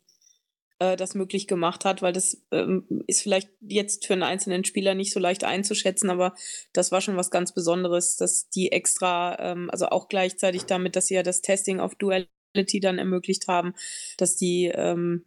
[0.79, 4.95] äh, das möglich gemacht hat, weil das ähm, ist vielleicht jetzt für einen einzelnen Spieler
[4.95, 6.35] nicht so leicht einzuschätzen, aber
[6.73, 11.07] das war schon was ganz Besonderes, dass die extra, ähm, also auch gleichzeitig damit, dass
[11.07, 13.75] sie ja das Testing auf Duality dann ermöglicht haben,
[14.19, 15.25] dass die ähm,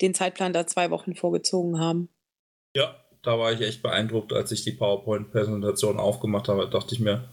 [0.00, 2.08] den Zeitplan da zwei Wochen vorgezogen haben.
[2.74, 7.28] Ja, da war ich echt beeindruckt, als ich die PowerPoint-Präsentation aufgemacht habe, dachte ich mir,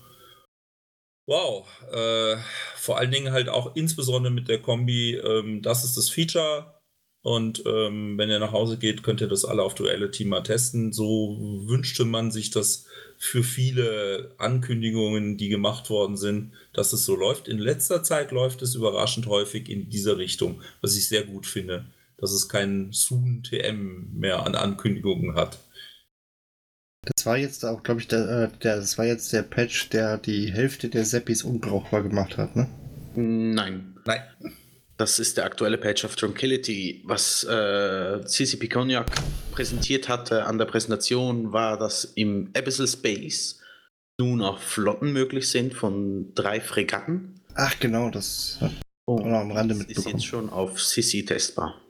[1.29, 2.37] wow, äh,
[2.75, 6.73] vor allen Dingen halt auch insbesondere mit der Kombi, ähm, das ist das Feature
[7.21, 10.91] und ähm, wenn ihr nach Hause geht, könnt ihr das alle auf Duality mal testen.
[10.91, 12.85] So wünschte man sich das
[13.17, 17.47] für viele Ankündigungen, die gemacht worden sind, dass es so läuft.
[17.47, 21.85] In letzter Zeit läuft es überraschend häufig in dieser Richtung, was ich sehr gut finde
[22.19, 25.59] dass es kein Soon-TM mehr an Ankündigungen hat.
[27.01, 30.17] Das war jetzt auch, glaube ich, der, äh, der, das war jetzt der Patch, der
[30.17, 32.67] die Hälfte der Seppis unbrauchbar gemacht hat, ne?
[33.15, 33.95] Nein.
[34.05, 34.21] Nein.
[34.97, 37.01] Das ist der aktuelle Patch of Tranquility.
[37.05, 39.09] Was äh, CCP Cognac
[39.51, 43.61] präsentiert hatte an der Präsentation, war, dass im Abyssal Space
[44.19, 47.39] nun auch Flotten möglich sind von drei Fregatten.
[47.55, 48.71] Ach genau, das hat
[49.05, 50.15] auch noch am Rande das ist mitbekommen.
[50.17, 51.81] jetzt schon auf CC testbar.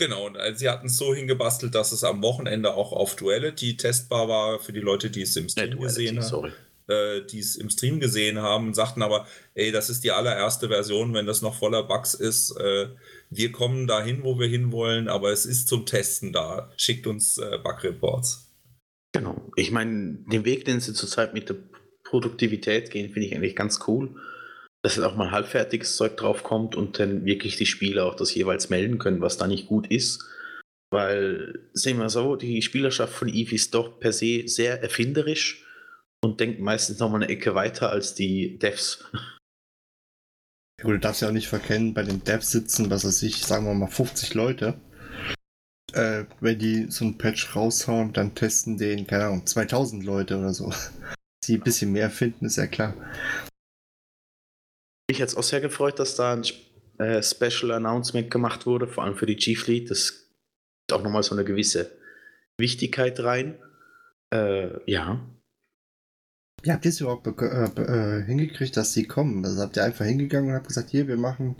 [0.00, 3.76] Genau, und äh, sie hatten es so hingebastelt, dass es am Wochenende auch auf Duality
[3.76, 6.52] testbar war für die Leute, die es im Äh, Stream Duality, gesehen haben.
[6.88, 10.68] äh, die es im Stream gesehen haben und sagten aber, ey, das ist die allererste
[10.68, 12.56] Version, wenn das noch voller Bugs ist.
[12.56, 12.88] Äh,
[13.28, 16.72] wir kommen dahin, wo wir hinwollen, aber es ist zum Testen da.
[16.78, 18.48] Schickt uns äh, Bug-Reports.
[19.12, 19.50] Genau.
[19.56, 21.56] Ich meine, den Weg, den sie zurzeit mit der
[22.04, 24.16] Produktivität gehen, finde ich eigentlich ganz cool.
[24.82, 28.70] Dass jetzt auch mal halbfertiges Zeug draufkommt und dann wirklich die Spieler auch das jeweils
[28.70, 30.24] melden können, was da nicht gut ist.
[30.92, 35.64] Weil, sehen wir so, die Spielerschaft von Eve ist doch per se sehr erfinderisch
[36.22, 39.04] und denkt meistens noch mal eine Ecke weiter als die Devs.
[40.80, 43.36] Ja, gut, du darfst ja auch nicht verkennen, bei den Devs sitzen, was weiß ich,
[43.36, 44.80] sagen wir mal 50 Leute.
[45.92, 50.54] Äh, wenn die so einen Patch raushauen, dann testen den, keine Ahnung, 2000 Leute oder
[50.54, 50.72] so.
[51.44, 52.94] Sie ein bisschen mehr finden, ist ja klar.
[55.10, 56.44] Mich es auch sehr gefreut, dass da ein
[56.98, 59.90] äh, Special Announcement gemacht wurde, vor allem für die G-Fleet.
[59.90, 60.28] Das
[60.86, 61.90] gibt auch nochmal so eine gewisse
[62.58, 63.58] Wichtigkeit rein.
[64.32, 65.20] Äh, ja.
[66.62, 69.44] Wie habt ihr es überhaupt äh, äh, hingekriegt, dass sie kommen?
[69.44, 71.56] Also habt ihr einfach hingegangen und habt gesagt, hier, wir machen.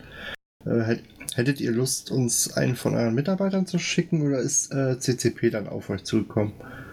[0.65, 0.99] Äh,
[1.35, 5.67] hättet ihr Lust, uns einen von euren Mitarbeitern zu schicken oder ist äh, CCP dann
[5.67, 6.53] auf euch zugekommen?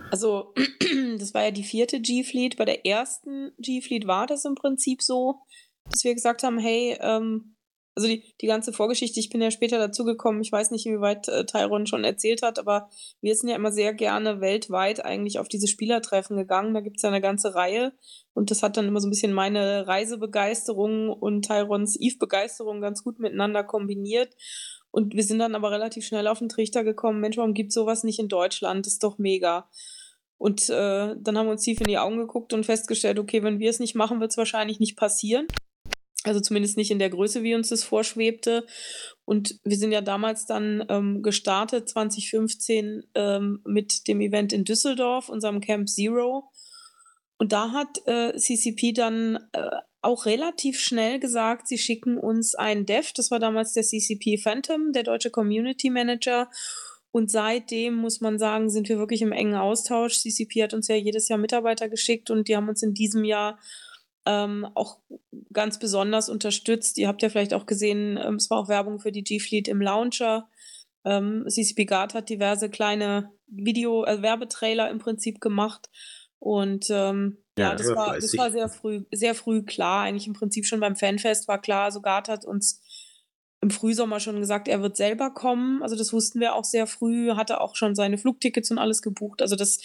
[0.09, 0.55] Also,
[1.19, 2.57] das war ja die vierte G-Fleet.
[2.57, 5.41] Bei der ersten G-Fleet war das im Prinzip so,
[5.91, 7.55] dass wir gesagt haben, hey, ähm,
[7.97, 11.45] also die, die ganze Vorgeschichte, ich bin ja später dazugekommen, ich weiß nicht, inwieweit äh,
[11.47, 12.89] Tyron schon erzählt hat, aber
[13.21, 16.75] wir sind ja immer sehr gerne weltweit eigentlich auf diese Spielertreffen gegangen.
[16.75, 17.93] Da gibt es ja eine ganze Reihe
[18.35, 23.17] und das hat dann immer so ein bisschen meine Reisebegeisterung und Tyrons Eve-Begeisterung ganz gut
[23.17, 24.35] miteinander kombiniert.
[24.91, 27.75] Und wir sind dann aber relativ schnell auf den Trichter gekommen, Mensch, warum gibt es
[27.75, 28.85] sowas nicht in Deutschland?
[28.85, 29.67] Das ist doch mega.
[30.37, 33.57] Und äh, dann haben wir uns tief in die Augen geguckt und festgestellt, okay, wenn
[33.57, 35.47] wir es nicht machen, wird es wahrscheinlich nicht passieren.
[36.23, 38.65] Also zumindest nicht in der Größe, wie uns das vorschwebte.
[39.23, 45.29] Und wir sind ja damals dann ähm, gestartet, 2015, ähm, mit dem Event in Düsseldorf,
[45.29, 46.49] unserem Camp Zero.
[47.37, 49.69] Und da hat äh, CCP dann äh,
[50.01, 53.11] auch relativ schnell gesagt, sie schicken uns einen Dev.
[53.15, 56.49] Das war damals der CCP Phantom, der deutsche Community Manager.
[57.11, 60.19] Und seitdem muss man sagen, sind wir wirklich im engen Austausch.
[60.19, 63.59] CCP hat uns ja jedes Jahr Mitarbeiter geschickt und die haben uns in diesem Jahr
[64.27, 64.99] ähm, auch
[65.53, 66.97] ganz besonders unterstützt.
[66.97, 69.81] Ihr habt ja vielleicht auch gesehen, ähm, es war auch Werbung für die G-Fleet im
[69.81, 70.49] Launcher.
[71.05, 75.89] Ähm, CCP Guard hat diverse kleine Video-, äh, Werbetrailer im Prinzip gemacht.
[76.39, 80.03] Und ähm, ja, ja, das, war, das war sehr früh, sehr früh klar.
[80.03, 82.81] Eigentlich im Prinzip schon beim Fanfest war klar, also Guard hat uns
[83.61, 85.81] im Frühsommer schon gesagt, er wird selber kommen.
[85.81, 89.41] Also das wussten wir auch sehr früh, hatte auch schon seine Flugtickets und alles gebucht.
[89.41, 89.79] Also das,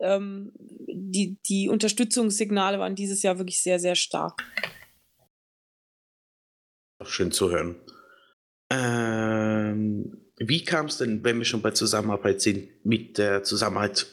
[0.00, 0.52] ähm,
[0.86, 4.44] die, die Unterstützungssignale waren dieses Jahr wirklich sehr, sehr stark.
[7.04, 7.76] Schön zu hören.
[8.70, 14.06] Ähm, wie kam es denn, wenn wir schon bei Zusammenarbeit sind, mit der Zusammenarbeit,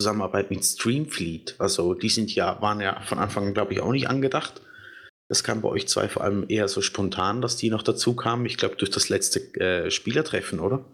[0.00, 1.56] Zusammenarbeit mit Streamfleet?
[1.58, 4.60] Also die sind ja, waren ja von Anfang an, glaube ich, auch nicht angedacht.
[5.28, 8.46] Das kam bei euch zwei vor allem eher so spontan, dass die noch dazu kamen.
[8.46, 10.86] Ich glaube, durch das letzte äh, Spielertreffen, oder?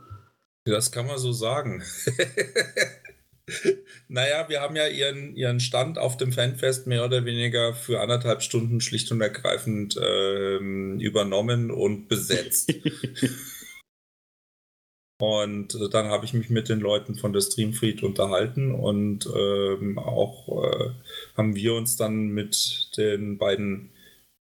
[0.65, 1.85] Das kann man so sagen.
[4.09, 8.43] naja, wir haben ja ihren, ihren Stand auf dem Fanfest mehr oder weniger für anderthalb
[8.43, 12.75] Stunden schlicht und ergreifend äh, übernommen und besetzt.
[15.21, 19.97] Und äh, dann habe ich mich mit den Leuten von der Streamfleet unterhalten und ähm,
[19.97, 20.91] auch äh,
[21.37, 23.91] haben wir uns dann mit den beiden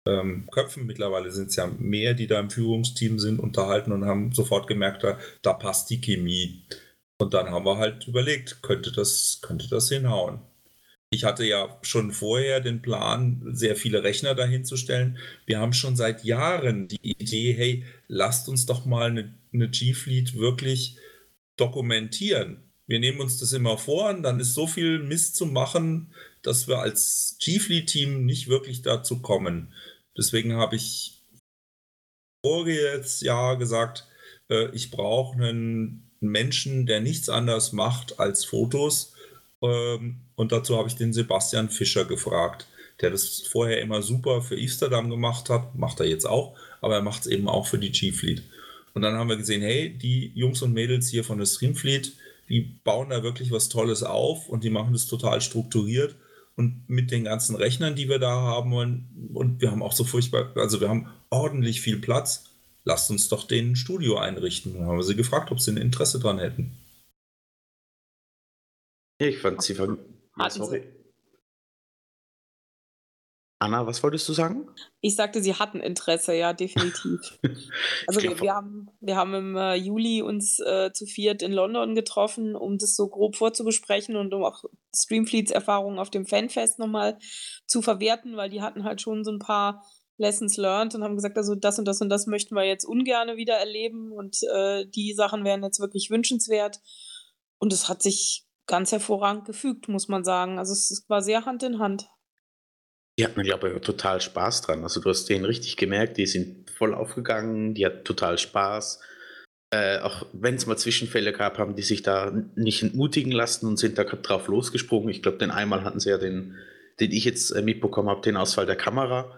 [0.05, 4.31] ähm, Köpfen, mittlerweile sind es ja mehr, die da im Führungsteam sind, unterhalten und haben
[4.31, 6.63] sofort gemerkt, da, da passt die Chemie.
[7.17, 10.39] Und dann haben wir halt überlegt, könnte das, könnte das hinhauen.
[11.11, 15.17] Ich hatte ja schon vorher den Plan, sehr viele Rechner dahin zu stellen.
[15.45, 20.37] Wir haben schon seit Jahren die Idee, hey, lasst uns doch mal eine, eine G-Fleet
[20.37, 20.97] wirklich
[21.55, 22.63] dokumentieren.
[22.87, 26.67] Wir nehmen uns das immer vor und dann ist so viel Mist zu machen, dass
[26.67, 29.73] wir als G-Fleet-Team nicht wirklich dazu kommen.
[30.17, 31.21] Deswegen habe ich
[32.45, 34.07] voriges Jahr gesagt,
[34.49, 39.13] äh, ich brauche einen Menschen, der nichts anderes macht als Fotos.
[39.61, 42.67] Ähm, und dazu habe ich den Sebastian Fischer gefragt,
[43.01, 47.01] der das vorher immer super für Amsterdam gemacht hat, macht er jetzt auch, aber er
[47.01, 48.43] macht es eben auch für die G-Fleet.
[48.93, 52.13] Und dann haben wir gesehen, hey, die Jungs und Mädels hier von der Streamfleet,
[52.47, 56.15] die bauen da wirklich was Tolles auf und die machen das total strukturiert
[56.55, 60.03] und mit den ganzen Rechnern, die wir da haben und, und wir haben auch so
[60.03, 62.45] furchtbar, also wir haben ordentlich viel Platz.
[62.85, 64.75] Lasst uns doch den Studio einrichten.
[64.75, 66.77] Dann haben wir sie gefragt, ob sie ein Interesse dran hätten.
[69.17, 69.97] Ich fand sie von.
[70.49, 70.83] Sorry.
[73.59, 74.67] Anna, was wolltest du sagen?
[74.99, 77.39] Ich sagte, sie hatten Interesse, ja, definitiv.
[78.07, 81.95] also wir, wir, haben, wir haben im äh, Juli uns äh, zu viert in London
[81.95, 87.17] getroffen, um das so grob vorzubesprechen und um auch Streamfleets Erfahrungen auf dem Fanfest nochmal
[87.65, 89.85] zu verwerten, weil die hatten halt schon so ein paar
[90.17, 93.37] Lessons learned und haben gesagt, also das und das und das möchten wir jetzt ungern
[93.37, 96.79] wieder erleben und äh, die Sachen wären jetzt wirklich wünschenswert.
[97.57, 100.59] Und es hat sich ganz hervorragend gefügt, muss man sagen.
[100.59, 102.09] Also es war sehr Hand in Hand.
[103.17, 104.83] Die hatten, glaube ich, total Spaß dran.
[104.83, 108.99] Also du hast denen richtig gemerkt, die sind voll aufgegangen, die hatten total Spaß.
[109.71, 113.77] Äh, auch wenn es mal Zwischenfälle gab, haben die sich da nicht entmutigen lassen und
[113.77, 115.09] sind da drauf losgesprungen.
[115.09, 116.55] Ich glaube, den einmal hatten sie ja den
[116.99, 119.31] den ich jetzt äh, mitbekommen habe, den Ausfall der Kamera.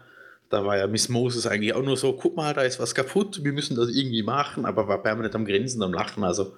[0.50, 3.44] Da war ja Miss Moses eigentlich auch nur so, guck mal, da ist was kaputt,
[3.44, 6.24] wir müssen das irgendwie machen, aber war permanent am Grinsen, am Lachen.
[6.24, 6.56] Also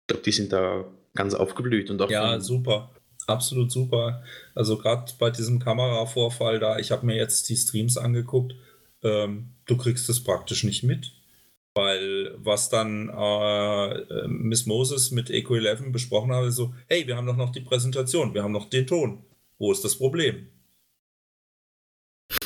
[0.00, 0.84] ich glaube, die sind da
[1.14, 1.90] ganz aufgeblüht.
[1.90, 2.90] Und auch Ja, super.
[3.30, 4.22] Absolut super.
[4.56, 8.56] Also gerade bei diesem Kameravorfall da, ich habe mir jetzt die Streams angeguckt,
[9.04, 11.12] ähm, du kriegst es praktisch nicht mit.
[11.74, 17.06] Weil was dann äh, äh, Miss Moses mit Eco 11 besprochen hat, ist so, hey,
[17.06, 19.22] wir haben doch noch die Präsentation, wir haben noch den Ton.
[19.58, 20.48] Wo ist das Problem?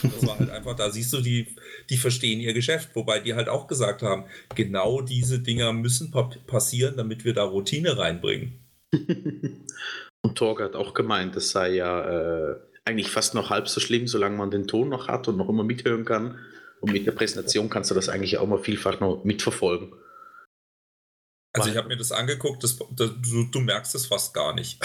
[0.03, 1.47] Das war halt einfach, da siehst du, die,
[1.89, 4.25] die verstehen ihr Geschäft, wobei die halt auch gesagt haben,
[4.55, 8.61] genau diese Dinger müssen pa passieren, damit wir da Routine reinbringen.
[10.25, 12.01] Und Torge hat auch gemeint, es sei ja
[12.53, 12.57] äh,
[12.87, 15.65] eigentlich fast noch halb so schlimm, solange man den Ton noch hat und noch immer
[15.65, 16.39] mithören kann.
[16.81, 19.93] Und mit der Präsentation kannst du das eigentlich auch mal vielfach noch mitverfolgen.
[21.53, 24.81] Also ich habe mir das angeguckt, das, das, du, du merkst es fast gar nicht.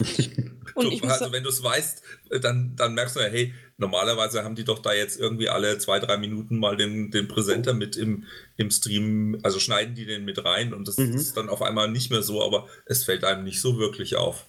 [0.76, 2.02] Du, also wenn du es weißt,
[2.40, 6.00] dann, dann merkst du ja, hey, normalerweise haben die doch da jetzt irgendwie alle zwei,
[6.00, 8.24] drei Minuten mal den, den Präsenter mit im,
[8.56, 11.14] im Stream, also schneiden die den mit rein und das Mhm.
[11.14, 14.46] ist dann auf einmal nicht mehr so, aber es fällt einem nicht so wirklich auf.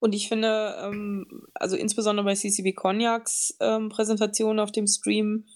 [0.00, 5.46] Und ich finde, ähm, also insbesondere bei CCB Cognacs ähm, Präsentation auf dem Stream,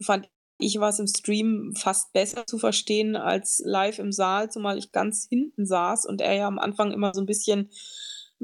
[0.00, 0.28] fand
[0.58, 4.92] ich war es im Stream fast besser zu verstehen als live im Saal, zumal ich
[4.92, 7.70] ganz hinten saß und er ja am Anfang immer so ein bisschen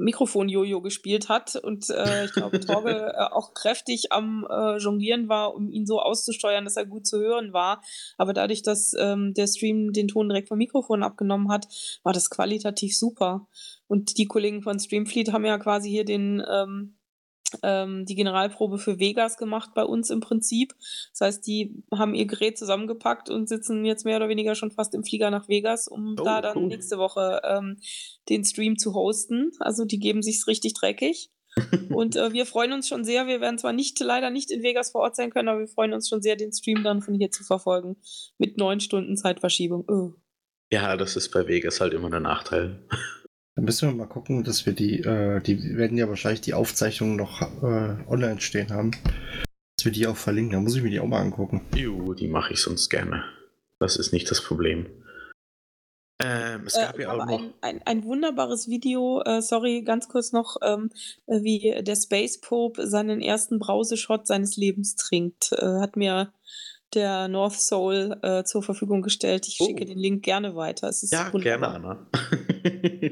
[0.03, 5.53] Mikrofon-Jojo gespielt hat und äh, ich glaube, Torge äh, auch kräftig am äh, Jonglieren war,
[5.55, 7.81] um ihn so auszusteuern, dass er gut zu hören war.
[8.17, 11.67] Aber dadurch, dass ähm, der Stream den Ton direkt vom Mikrofon abgenommen hat,
[12.03, 13.47] war das qualitativ super.
[13.87, 16.97] Und die Kollegen von Streamfleet haben ja quasi hier den, ähm,
[17.63, 20.73] ähm, die Generalprobe für Vegas gemacht bei uns im Prinzip.
[21.11, 24.93] Das heißt, die haben ihr Gerät zusammengepackt und sitzen jetzt mehr oder weniger schon fast
[24.93, 26.67] im Flieger nach Vegas, um Oh, da dann cool.
[26.67, 27.77] nächste Woche ähm,
[28.29, 29.51] den Stream zu hosten.
[29.59, 31.29] Also die geben sich's richtig dreckig.
[31.89, 33.27] Und äh, wir freuen uns schon sehr.
[33.27, 35.93] Wir werden zwar nicht leider nicht in Vegas vor Ort sein können, aber wir freuen
[35.93, 37.97] uns schon sehr, den Stream dann von hier zu verfolgen.
[38.37, 39.83] Mit neun Stunden Zeitverschiebung.
[39.89, 40.13] Oh.
[40.71, 42.79] Ja, das ist bei Vegas halt immer der Nachteil.
[43.55, 47.17] Dann müssen wir mal gucken, dass wir die, äh, die werden ja wahrscheinlich die Aufzeichnungen
[47.17, 48.91] noch äh, online stehen haben.
[49.77, 50.53] Dass wir die auch verlinken.
[50.53, 51.61] Da muss ich mir die auch mal angucken.
[51.75, 53.23] Jo, die mache ich sonst gerne.
[53.79, 54.85] Das ist nicht das Problem.
[56.23, 57.39] Ähm, es gab Äh, ja auch noch.
[57.39, 60.91] ein, ein, ein wunderbares Video, äh, sorry, ganz kurz noch, ähm,
[61.25, 65.51] äh, wie der Space Pope seinen ersten Brauseshot seines Lebens trinkt.
[65.53, 66.31] Äh, hat mir
[66.93, 69.47] der North Soul äh, zur Verfügung gestellt.
[69.47, 69.65] Ich Oh.
[69.67, 70.87] schicke den Link gerne weiter.
[70.89, 71.75] Es ist Ja, gerne, wunderbar.
[71.75, 72.07] Anna.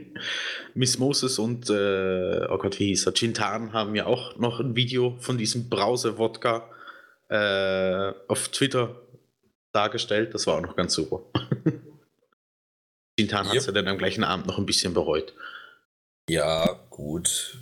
[0.73, 3.13] Miss Moses und, äh, oh Gott, wie hieß er?
[3.13, 6.69] Chintan haben ja auch noch ein Video von diesem Brause-Wodka
[7.29, 8.95] äh, auf Twitter
[9.71, 10.33] dargestellt.
[10.33, 11.21] Das war auch noch ganz super.
[13.19, 15.33] Chintan hat es ja dann am gleichen Abend noch ein bisschen bereut.
[16.29, 17.57] Ja, gut.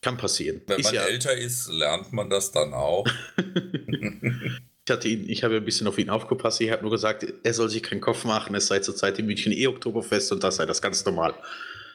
[0.00, 0.62] Kann passieren.
[0.66, 3.06] wenn Ist man ja, älter ist, lernt man das dann auch.
[4.90, 6.60] ich, hatte ihn, ich habe ein bisschen auf ihn aufgepasst.
[6.60, 8.54] Ich habe nur gesagt, er soll sich keinen Kopf machen.
[8.54, 11.34] Es sei zurzeit in München eh Oktoberfest und das sei das ganz normal.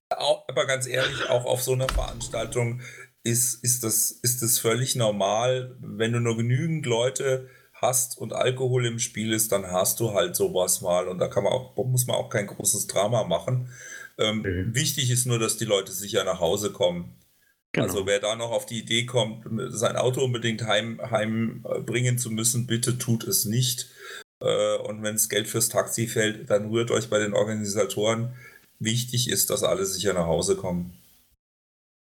[0.10, 2.82] Aber ganz ehrlich, auch auf so einer Veranstaltung
[3.24, 5.76] ist, ist, das, ist das völlig normal.
[5.82, 10.36] Wenn du nur genügend Leute hast und Alkohol im Spiel ist, dann hast du halt
[10.36, 11.08] sowas mal.
[11.08, 13.70] Und da kann man auch, muss man auch kein großes Drama machen.
[14.18, 14.76] Ähm, Mhm.
[14.76, 17.16] Wichtig ist nur, dass die Leute sicher nach Hause kommen.
[17.76, 17.88] Genau.
[17.88, 22.68] Also wer da noch auf die Idee kommt, sein Auto unbedingt heim, heimbringen zu müssen,
[22.68, 23.90] bitte tut es nicht.
[24.42, 28.34] Äh, Und wenn das Geld fürs Taxi fällt, dann rührt euch bei den Organisatoren.
[28.80, 30.94] Wichtig ist, dass alle sicher nach Hause kommen.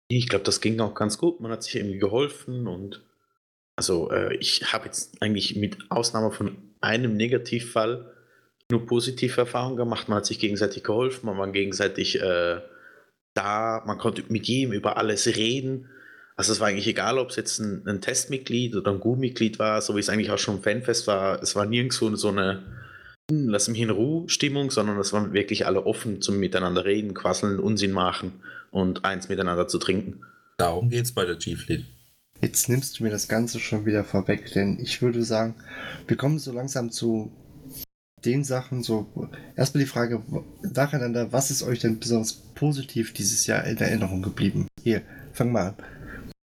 [0.07, 1.39] Ich glaube, das ging auch ganz gut.
[1.39, 3.03] Man hat sich irgendwie geholfen und
[3.75, 8.11] also äh, ich habe jetzt eigentlich mit Ausnahme von einem Negativfall
[8.71, 10.09] nur positive Erfahrungen gemacht.
[10.09, 12.59] Man hat sich gegenseitig geholfen, man war gegenseitig äh,
[13.33, 15.89] da, man konnte mit jedem über alles reden.
[16.35, 19.81] Also es war eigentlich egal, ob es jetzt ein, ein Testmitglied oder ein Gu-Mitglied war,
[19.81, 21.41] so wie es eigentlich auch schon im Fanfest war.
[21.41, 22.63] Es war nirgendwo so eine
[23.29, 27.13] hm, Lass mich in Ruhe Stimmung, sondern es waren wirklich alle offen zum Miteinander reden,
[27.13, 30.21] quasseln, Unsinn machen und eins miteinander zu trinken.
[30.57, 31.85] Darum geht es bei der G-Fleet.
[32.41, 35.55] Jetzt nimmst du mir das Ganze schon wieder vorweg, denn ich würde sagen,
[36.07, 37.31] wir kommen so langsam zu
[38.25, 40.23] den Sachen, so erstmal die Frage
[40.61, 44.67] nacheinander, was ist euch denn besonders positiv dieses Jahr in Erinnerung geblieben?
[44.83, 45.01] Hier,
[45.33, 45.75] fang mal an.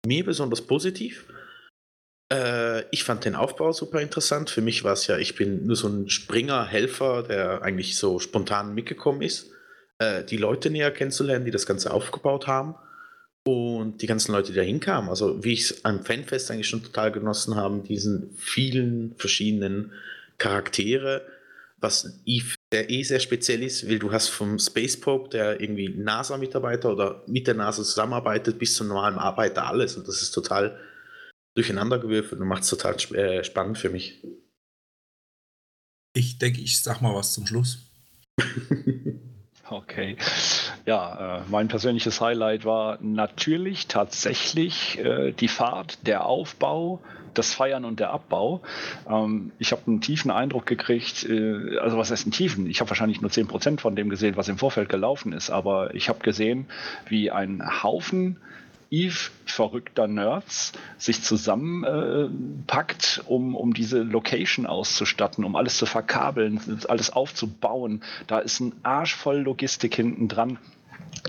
[0.06, 1.26] Mir besonders positiv.
[2.32, 4.50] Äh, ich fand den Aufbau super interessant.
[4.50, 8.74] Für mich war es ja, ich bin nur so ein Springer-Helfer, der eigentlich so spontan
[8.74, 9.50] mitgekommen ist,
[9.98, 12.74] äh, die Leute näher kennenzulernen, die das Ganze aufgebaut haben.
[13.42, 16.82] Und die ganzen Leute, die da hinkamen, also wie ich es am Fanfest eigentlich schon
[16.82, 19.92] total genossen habe, diesen vielen verschiedenen
[20.36, 21.26] Charaktere,
[21.80, 25.88] was Eve der eh sehr speziell ist, weil du hast vom Space Pope, der irgendwie
[25.88, 29.96] NASA-Mitarbeiter oder mit der NASA zusammenarbeitet, bis zum normalen Arbeiter alles.
[29.96, 30.78] Und das ist total
[31.54, 34.22] durcheinandergewürfelt und macht es total sp äh, spannend für mich.
[36.14, 37.78] Ich denke, ich sag mal was zum Schluss.
[39.72, 40.16] Okay.
[40.84, 47.00] Ja, äh, mein persönliches Highlight war natürlich tatsächlich äh, die Fahrt, der Aufbau,
[47.34, 48.62] das Feiern und der Abbau.
[49.08, 52.68] Ähm, ich habe einen tiefen Eindruck gekriegt, äh, also was heißt einen tiefen?
[52.68, 56.08] Ich habe wahrscheinlich nur 10% von dem gesehen, was im Vorfeld gelaufen ist, aber ich
[56.08, 56.66] habe gesehen,
[57.08, 58.36] wie ein Haufen
[58.90, 66.60] Eve verrückter Nerds sich zusammenpackt, äh, um, um diese Location auszustatten, um alles zu verkabeln,
[66.88, 68.02] alles aufzubauen.
[68.26, 70.58] Da ist ein Arsch voll Logistik hinten dran.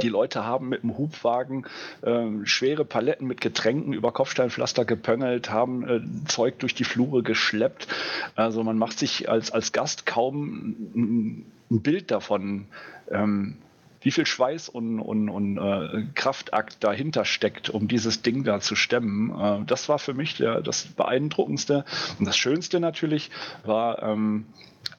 [0.02, 1.66] Die Leute haben mit dem Hubwagen
[2.02, 7.88] äh, schwere Paletten mit Getränken über Kopfsteinpflaster gepöngelt, haben äh, Zeug durch die Flure geschleppt.
[8.36, 12.68] Also man macht sich als, als Gast kaum ein, Bild davon,
[13.10, 13.56] ähm,
[14.02, 18.76] wie viel Schweiß und, und, und äh, Kraftakt dahinter steckt, um dieses Ding da zu
[18.76, 19.32] stemmen.
[19.39, 21.86] Äh, das war für mich der, das Beeindruckendste.
[22.20, 23.32] Und das Schönste natürlich
[23.64, 24.48] war, ähm,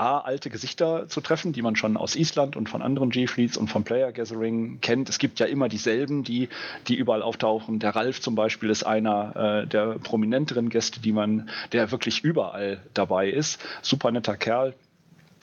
[0.02, 3.68] A, alte Gesichter zu treffen, die man schon aus Island und von anderen G-Fleets und
[3.68, 5.08] vom Player Gathering kennt.
[5.08, 6.48] Es gibt ja immer dieselben, die,
[6.88, 7.78] die überall auftauchen.
[7.78, 12.82] Der Ralf zum Beispiel ist einer äh, der prominenteren Gäste, die man, der wirklich überall
[12.94, 13.60] dabei ist.
[13.80, 14.74] Super netter Kerl.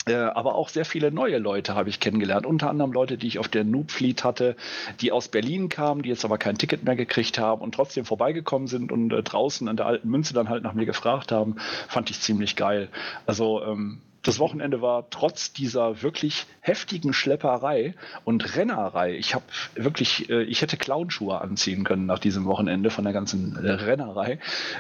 [0.07, 2.45] Äh, aber auch sehr viele neue Leute habe ich kennengelernt.
[2.45, 4.57] Unter anderem Leute, die ich auf der Noob Fleet hatte,
[4.99, 8.67] die aus Berlin kamen, die jetzt aber kein Ticket mehr gekriegt haben und trotzdem vorbeigekommen
[8.67, 11.55] sind und äh, draußen an der alten Münze dann halt nach mir gefragt haben.
[11.87, 12.89] Fand ich ziemlich geil.
[13.25, 20.29] Also ähm, das Wochenende war trotz dieser wirklich heftigen Schlepperei und Rennerei, ich habe wirklich,
[20.29, 24.37] äh, ich hätte Clownschuhe anziehen können nach diesem Wochenende von der ganzen Rennerei,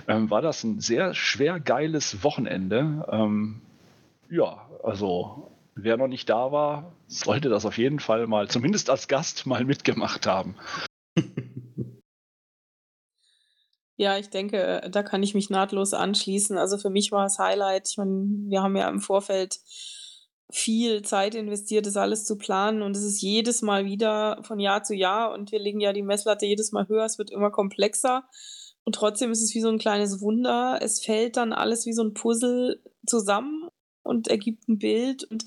[0.07, 3.07] ähm, war das ein sehr schwer geiles Wochenende.
[3.11, 3.61] Ähm,
[4.29, 9.07] ja, also wer noch nicht da war, sollte das auf jeden Fall mal, zumindest als
[9.07, 10.57] Gast, mal mitgemacht haben.
[13.99, 16.57] Ja, ich denke, da kann ich mich nahtlos anschließen.
[16.57, 17.89] Also für mich war es Highlight.
[17.89, 19.59] Ich meine, wir haben ja im Vorfeld
[20.49, 24.83] viel Zeit investiert, das alles zu planen und es ist jedes Mal wieder von Jahr
[24.83, 28.23] zu Jahr und wir legen ja die Messlatte jedes Mal höher, es wird immer komplexer
[28.85, 30.79] und trotzdem ist es wie so ein kleines Wunder.
[30.81, 33.69] Es fällt dann alles wie so ein Puzzle zusammen
[34.01, 35.23] und ergibt ein Bild.
[35.25, 35.45] Und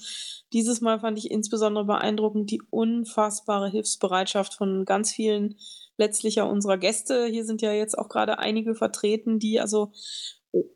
[0.52, 5.56] dieses Mal fand ich insbesondere beeindruckend die unfassbare Hilfsbereitschaft von ganz vielen
[6.02, 7.26] letztlich ja unserer Gäste.
[7.26, 9.92] Hier sind ja jetzt auch gerade einige vertreten, die also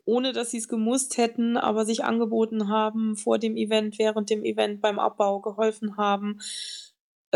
[0.05, 4.43] ohne dass sie es gemusst hätten, aber sich angeboten haben, vor dem Event, während dem
[4.43, 6.39] Event beim Abbau geholfen haben.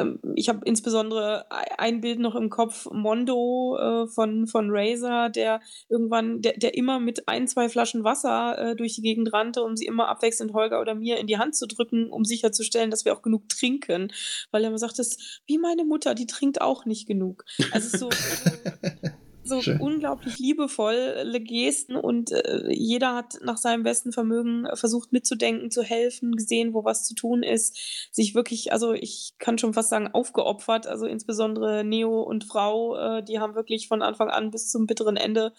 [0.01, 1.45] Ähm, ich habe insbesondere
[1.77, 6.99] ein Bild noch im Kopf, Mondo äh, von, von Razer, der irgendwann, der, der immer
[6.99, 10.81] mit ein, zwei Flaschen Wasser äh, durch die Gegend rannte, um sie immer abwechselnd Holger
[10.81, 14.11] oder mir in die Hand zu drücken, um sicherzustellen, dass wir auch genug trinken.
[14.51, 17.45] Weil er immer sagt, das wie meine Mutter, die trinkt auch nicht genug.
[17.71, 18.09] Also so.
[19.43, 19.79] so Schön.
[19.79, 26.35] unglaublich liebevolle Gesten und äh, jeder hat nach seinem besten Vermögen versucht mitzudenken, zu helfen,
[26.35, 30.87] gesehen, wo was zu tun ist, sich wirklich, also ich kann schon fast sagen, aufgeopfert,
[30.87, 35.17] also insbesondere Neo und Frau, äh, die haben wirklich von Anfang an bis zum bitteren
[35.17, 35.53] Ende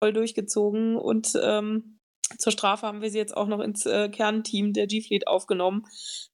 [0.00, 1.98] voll durchgezogen und ähm,
[2.38, 5.84] zur Strafe haben wir sie jetzt auch noch ins äh, Kernteam der G-Fleet aufgenommen.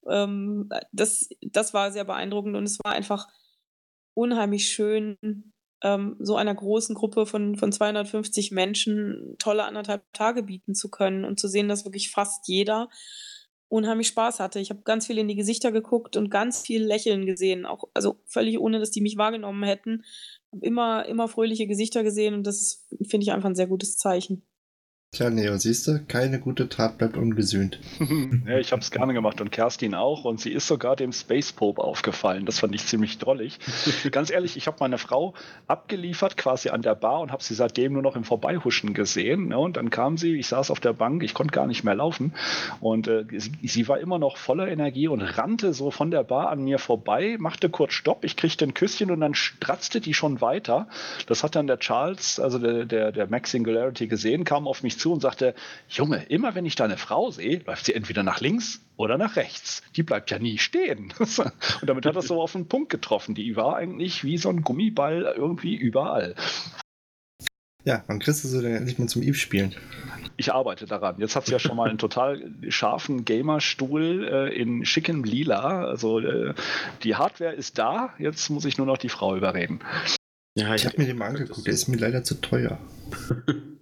[0.07, 3.27] Ähm, das, das war sehr beeindruckend und es war einfach
[4.13, 5.17] unheimlich schön,
[5.81, 11.25] ähm, so einer großen Gruppe von, von 250 Menschen tolle anderthalb Tage bieten zu können
[11.25, 12.89] und zu sehen, dass wirklich fast jeder
[13.69, 14.59] unheimlich Spaß hatte.
[14.59, 18.17] Ich habe ganz viel in die Gesichter geguckt und ganz viel Lächeln gesehen, auch also
[18.25, 20.03] völlig ohne, dass die mich wahrgenommen hätten.
[20.61, 24.48] Immer immer fröhliche Gesichter gesehen und das finde ich einfach ein sehr gutes Zeichen.
[25.11, 27.79] Tja, Neo, siehst du, keine gute Tat bleibt ungesühnt.
[28.45, 31.51] ja, ich habe es gerne gemacht und Kerstin auch und sie ist sogar dem Space
[31.51, 32.45] Pope aufgefallen.
[32.45, 33.57] Das fand ich ziemlich drollig.
[34.11, 35.33] Ganz ehrlich, ich habe meine Frau
[35.65, 39.47] abgeliefert quasi an der Bar und habe sie seitdem nur noch im Vorbeihuschen gesehen.
[39.47, 39.57] Ne?
[39.57, 42.35] Und dann kam sie, ich saß auf der Bank, ich konnte gar nicht mehr laufen
[42.79, 46.49] und äh, sie, sie, war immer noch voller Energie und rannte so von der Bar
[46.49, 50.39] an mir vorbei, machte kurz Stopp, ich kriegte ein Küsschen und dann stratzte die schon
[50.39, 50.87] weiter.
[51.25, 54.98] Das hat dann der Charles, also der, der, der Max Singularity gesehen, kam auf mich
[54.99, 55.55] zu und sagte,
[55.89, 59.81] Junge, immer wenn ich deine Frau sehe, läuft sie entweder nach links oder nach rechts.
[59.95, 61.13] Die bleibt ja nie stehen.
[61.19, 63.35] und damit hat er so auf den Punkt getroffen.
[63.35, 66.35] Die war eigentlich wie so ein Gummiball irgendwie überall.
[67.85, 69.73] Ja, wann kriegst du sie denn endlich mal zum Eve spielen?
[70.35, 71.15] Ich arbeite daran.
[71.17, 75.85] Jetzt hat sie ja schon mal einen total scharfen Gamerstuhl äh, in schickem Lila.
[75.85, 76.53] Also äh,
[77.03, 78.13] die Hardware ist da.
[78.19, 79.79] Jetzt muss ich nur noch die Frau überreden.
[80.55, 81.65] Ja, ich, ich habe mir den mal angeguckt.
[81.65, 82.77] Der ist mir leider zu teuer.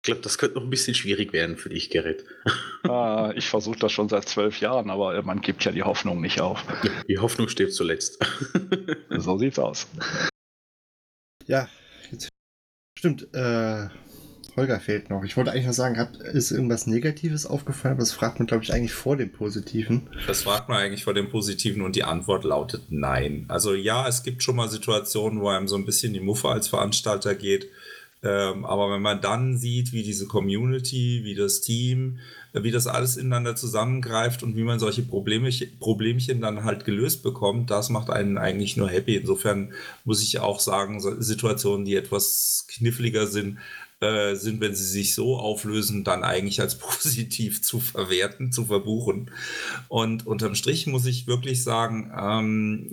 [0.00, 2.24] Ich glaube, das könnte noch ein bisschen schwierig werden für dich, Gerrit.
[2.84, 6.40] Ah, ich versuche das schon seit zwölf Jahren, aber man gibt ja die Hoffnung nicht
[6.40, 6.64] auf.
[7.08, 8.18] Die Hoffnung stirbt zuletzt.
[9.10, 9.86] So sieht's aus.
[11.46, 11.68] Ja,
[12.10, 12.30] jetzt,
[12.98, 13.28] stimmt.
[13.34, 13.90] Äh,
[14.56, 15.22] Holger fehlt noch.
[15.24, 17.92] Ich wollte eigentlich noch sagen, hat, ist irgendwas Negatives aufgefallen?
[17.92, 20.08] Aber das fragt man, glaube ich, eigentlich vor dem Positiven.
[20.26, 23.44] Das fragt man eigentlich vor dem Positiven und die Antwort lautet nein.
[23.48, 26.68] Also ja, es gibt schon mal Situationen, wo einem so ein bisschen die Muffe als
[26.68, 27.68] Veranstalter geht.
[28.22, 32.18] Ähm, aber wenn man dann sieht, wie diese Community, wie das Team,
[32.52, 37.22] äh, wie das alles ineinander zusammengreift und wie man solche Problemchen, Problemchen dann halt gelöst
[37.22, 39.16] bekommt, das macht einen eigentlich nur happy.
[39.16, 39.72] Insofern
[40.04, 43.58] muss ich auch sagen, Situationen, die etwas kniffliger sind,
[44.00, 49.30] äh, sind, wenn sie sich so auflösen, dann eigentlich als positiv zu verwerten, zu verbuchen.
[49.88, 52.90] Und unterm Strich muss ich wirklich sagen, ähm,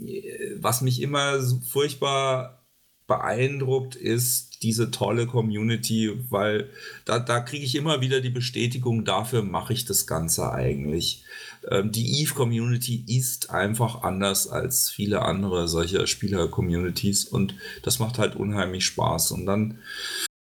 [0.59, 2.61] was mich immer furchtbar
[3.07, 6.69] beeindruckt, ist diese tolle Community, weil
[7.05, 11.23] da, da kriege ich immer wieder die Bestätigung, dafür mache ich das Ganze eigentlich.
[11.69, 18.35] Ähm, die Eve-Community ist einfach anders als viele andere solcher Spieler-Communities und das macht halt
[18.35, 19.31] unheimlich Spaß.
[19.31, 19.79] Und dann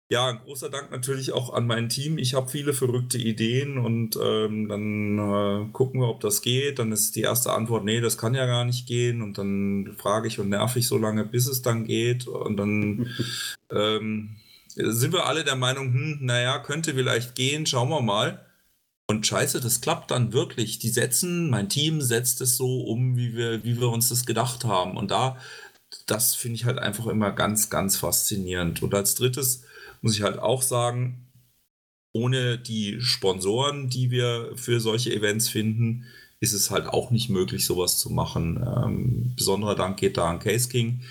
[0.10, 2.18] ja, ein großer Dank natürlich auch an mein Team.
[2.18, 6.80] Ich habe viele verrückte Ideen und ähm, dann äh, gucken wir, ob das geht.
[6.80, 9.22] Dann ist die erste Antwort, nee, das kann ja gar nicht gehen.
[9.22, 12.26] Und dann frage ich und nerv ich so lange, bis es dann geht.
[12.26, 13.10] Und dann
[13.72, 14.38] ähm,
[14.76, 18.46] sind wir alle der Meinung, hm, naja, könnte vielleicht gehen, schauen wir mal.
[19.10, 20.80] Und scheiße, das klappt dann wirklich.
[20.80, 24.64] Die setzen, mein Team setzt es so um, wie wir, wie wir uns das gedacht
[24.64, 24.96] haben.
[24.96, 25.38] Und da,
[26.06, 28.82] das finde ich halt einfach immer ganz, ganz faszinierend.
[28.84, 29.64] Und als drittes,
[30.08, 31.28] muss ich halt auch sagen,
[32.14, 36.06] ohne die Sponsoren, die wir für solche Events finden,
[36.40, 38.56] ist es halt auch nicht möglich, sowas zu machen.
[38.56, 41.02] Ähm, besonderer Dank geht da an Case King,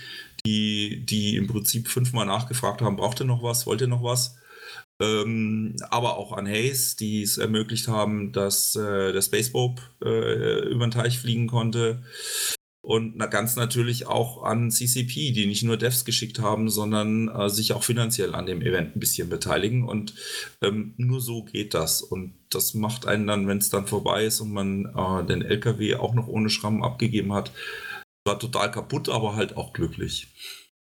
[0.46, 4.38] die, die im Prinzip fünfmal nachgefragt haben, braucht ihr noch was, wollt ihr noch was?
[4.98, 10.86] Ähm, aber auch an Hayes, die es ermöglicht haben, dass äh, der Spaceboat äh, über
[10.86, 12.02] den Teich fliegen konnte
[12.86, 17.72] und ganz natürlich auch an CCP, die nicht nur Devs geschickt haben, sondern äh, sich
[17.72, 19.82] auch finanziell an dem Event ein bisschen beteiligen.
[19.88, 20.14] Und
[20.62, 22.00] ähm, nur so geht das.
[22.00, 25.96] Und das macht einen dann, wenn es dann vorbei ist und man äh, den LKW
[25.96, 27.50] auch noch ohne Schrammen abgegeben hat,
[28.24, 30.28] war total kaputt, aber halt auch glücklich.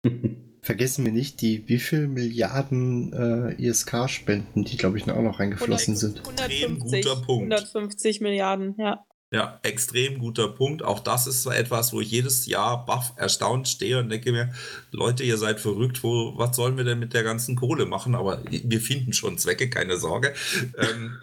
[0.60, 5.94] Vergessen wir nicht, die wie viel Milliarden äh, ISK-Spenden, die glaube ich auch noch reingeflossen
[5.94, 6.18] 100, sind.
[6.18, 7.54] 150, guter Punkt.
[7.54, 9.02] 150 Milliarden, ja.
[9.36, 10.82] Ja, extrem guter Punkt.
[10.82, 14.50] Auch das ist so etwas, wo ich jedes Jahr baff erstaunt stehe und denke mir,
[14.92, 18.14] Leute, ihr seid verrückt, wo, was sollen wir denn mit der ganzen Kohle machen?
[18.14, 20.32] Aber wir finden schon Zwecke, keine Sorge.
[20.78, 21.18] ähm,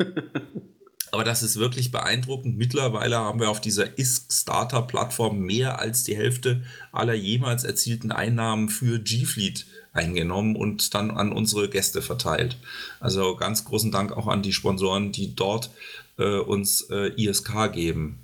[1.11, 2.55] aber das ist wirklich beeindruckend.
[2.55, 6.61] Mittlerweile haben wir auf dieser ISK-Starter-Plattform mehr als die Hälfte
[6.91, 12.57] aller jemals erzielten Einnahmen für G-Fleet eingenommen und dann an unsere Gäste verteilt.
[12.99, 15.71] Also ganz großen Dank auch an die Sponsoren, die dort
[16.17, 18.23] äh, uns äh, ISK geben.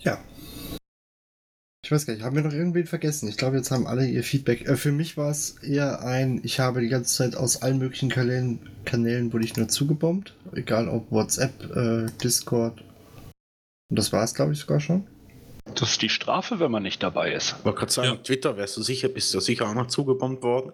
[0.00, 0.18] Ja.
[1.84, 3.28] Ich weiß gar nicht, haben wir noch irgendwen vergessen?
[3.28, 4.66] Ich glaube, jetzt haben alle ihr Feedback.
[4.68, 8.08] Äh, für mich war es eher ein, ich habe die ganze Zeit aus allen möglichen
[8.08, 10.34] Kanälen, Kanälen wurde ich nur zugebombt.
[10.54, 12.80] Egal ob WhatsApp, äh, Discord.
[13.90, 15.06] Und das war es, glaube ich, sogar schon.
[15.74, 17.56] Das ist die Strafe, wenn man nicht dabei ist.
[17.58, 18.16] Ich wollte gerade sagen, Ja.
[18.16, 20.72] Twitter, wärst du sicher, bist du sicher auch noch zugebombt worden?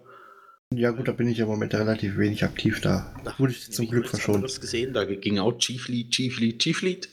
[0.75, 3.15] Ja gut, da bin ich im Moment relativ wenig aktiv da.
[3.39, 4.45] Wurde ich zum Glück verschont.
[4.45, 7.09] das gesehen, da ging auch G-Fleet, G-Fleet, G-Fleet.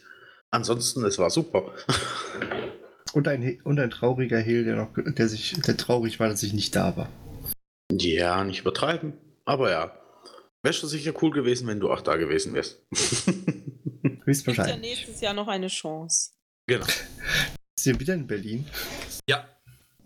[0.51, 1.73] Ansonsten, es war super.
[3.13, 6.51] Und ein, und ein trauriger Hehl, der noch, der sich, der traurig war, dass ich
[6.51, 7.09] nicht da war.
[7.89, 9.13] ja, nicht übertreiben.
[9.45, 9.97] Aber ja,
[10.63, 12.83] wäre schon sicher cool gewesen, wenn du auch da gewesen wärst.
[12.91, 14.81] Gibt ja Höchstwahrscheinlich.
[14.81, 16.31] nächstes Jahr noch eine Chance.
[16.67, 16.85] genau.
[17.77, 18.65] Ist ihr wieder in Berlin?
[19.29, 19.47] Ja,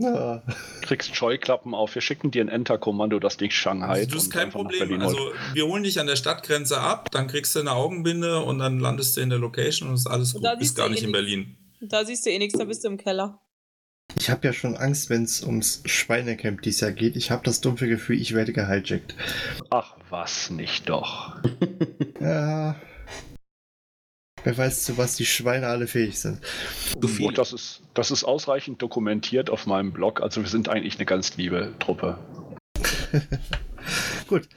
[0.01, 0.41] Na,
[0.81, 4.49] Kriegst Scheuklappen auf, wir schicken dir ein Enter-Kommando, das dich Shanghai das ist und kein
[4.49, 5.01] Problem.
[5.01, 8.79] Also wir holen dich an der Stadtgrenze ab, dann kriegst du eine Augenbinde und dann
[8.79, 10.45] landest du in der Location und ist alles gut.
[10.45, 11.11] da Bist du gar eh nicht in.
[11.11, 11.57] Berlin.
[11.81, 13.41] Da siehst du eh nichts, da bist du im Keller.
[14.17, 17.17] ich habe ja schon Angst, wenn es ums Schweinecamp dieses Jahr geht.
[17.17, 19.15] Ich habe das dumpfe Gefühl, ich werde gehijackt.
[19.69, 21.35] Ach, was nicht doch.
[22.21, 22.75] Ja.
[24.43, 26.39] Wer weiß, zu was die Schweine alle fähig sind.
[27.27, 30.21] Und das ist, das ist ausreichend dokumentiert auf meinem Blog.
[30.21, 32.17] Also wir sind eigentlich eine ganz liebe Truppe.
[34.27, 34.47] Gut,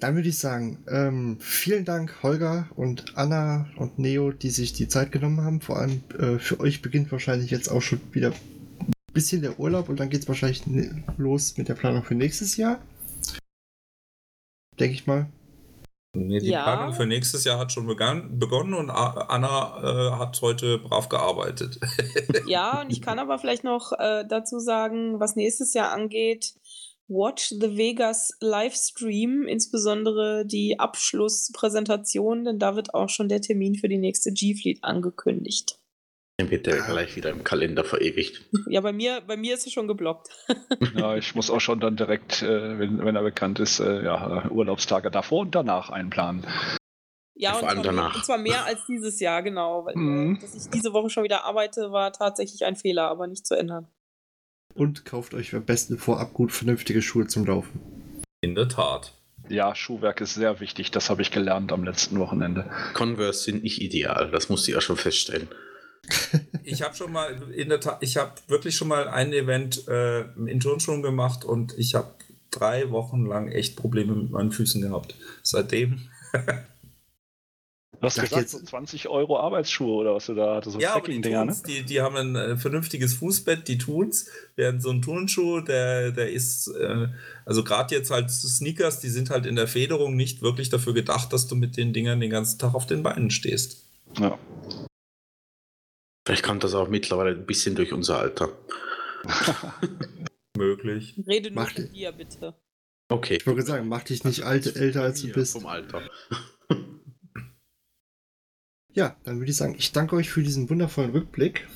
[0.00, 4.88] dann würde ich sagen, ähm, vielen Dank Holger und Anna und Neo, die sich die
[4.88, 5.60] Zeit genommen haben.
[5.60, 9.88] Vor allem äh, für euch beginnt wahrscheinlich jetzt auch schon wieder ein bisschen der Urlaub
[9.88, 12.80] und dann geht es wahrscheinlich ne- los mit der Planung für nächstes Jahr.
[14.78, 15.26] Denke ich mal.
[16.12, 16.64] Nee, die Ja.
[16.64, 21.78] Planung für nächstes Jahr hat schon begann, begonnen und Anna äh, hat heute brav gearbeitet.
[22.46, 26.54] Ja, und ich kann aber vielleicht noch äh, dazu sagen, was nächstes Jahr angeht,
[27.06, 33.88] Watch the Vegas Livestream, insbesondere die Abschlusspräsentation, denn da wird auch schon der Termin für
[33.88, 35.79] die nächste G-Fleet angekündigt.
[36.40, 38.42] Dann wird der gleich wieder im Kalender verewigt.
[38.66, 40.28] Ja, bei mir, bei mir ist es schon geblockt.
[40.94, 44.48] Ja, ich muss auch schon dann direkt, äh, wenn, wenn er bekannt ist, äh, ja,
[44.50, 46.46] Urlaubstage davor und danach einplanen.
[47.34, 49.84] Ja, Vor und allem zwar, und zwar mehr als dieses Jahr, genau.
[49.84, 50.38] Weil, Mhm.
[50.40, 53.86] Dass ich diese Woche schon wieder arbeite, war tatsächlich ein Fehler, aber nicht zu ändern.
[54.74, 57.80] Und kauft euch am besten vorab gut vernünftige Schuhe zum Laufen.
[58.40, 59.12] In der Tat.
[59.48, 62.70] Ja, Schuhwerk ist sehr wichtig, das habe ich gelernt am letzten Wochenende.
[62.94, 65.48] Converse sind nicht ideal, das musst du ja schon feststellen.
[66.64, 70.20] Ich habe schon mal in der Tat, ich habe wirklich schon mal ein Event äh,
[70.46, 72.14] in Turnschuhen gemacht und ich habe
[72.50, 75.14] drei Wochen lang echt Probleme mit meinen Füßen gehabt.
[75.42, 76.08] Seitdem.
[76.32, 80.80] Du hast Sag gesagt, jetzt- so 20 Euro Arbeitsschuhe oder was du da hattest, so
[80.80, 81.52] ja, aber die, Trekking-Dinger, ne?
[81.52, 84.26] tun's, die, die haben ein äh, vernünftiges Fußbett, die tun's.
[84.56, 87.08] Während so ein Turnschuh, der, der ist, äh,
[87.44, 91.32] also gerade jetzt halt Sneakers, die sind halt in der Federung nicht wirklich dafür gedacht,
[91.32, 93.84] dass du mit den Dingern den ganzen Tag auf den Beinen stehst.
[94.18, 94.38] Ja.
[96.30, 98.56] Vielleicht kommt das auch mittlerweile ein bisschen durch unser Alter.
[100.56, 101.20] Möglich.
[101.26, 102.54] Rede nur Macht- von dir, bitte.
[103.08, 103.38] Okay.
[103.40, 105.54] Ich wollte sagen, mach dich nicht alt, älter als du bist.
[105.54, 106.08] Vom Alter.
[108.92, 111.66] Ja, dann würde ich sagen, ich danke euch für diesen wundervollen Rückblick.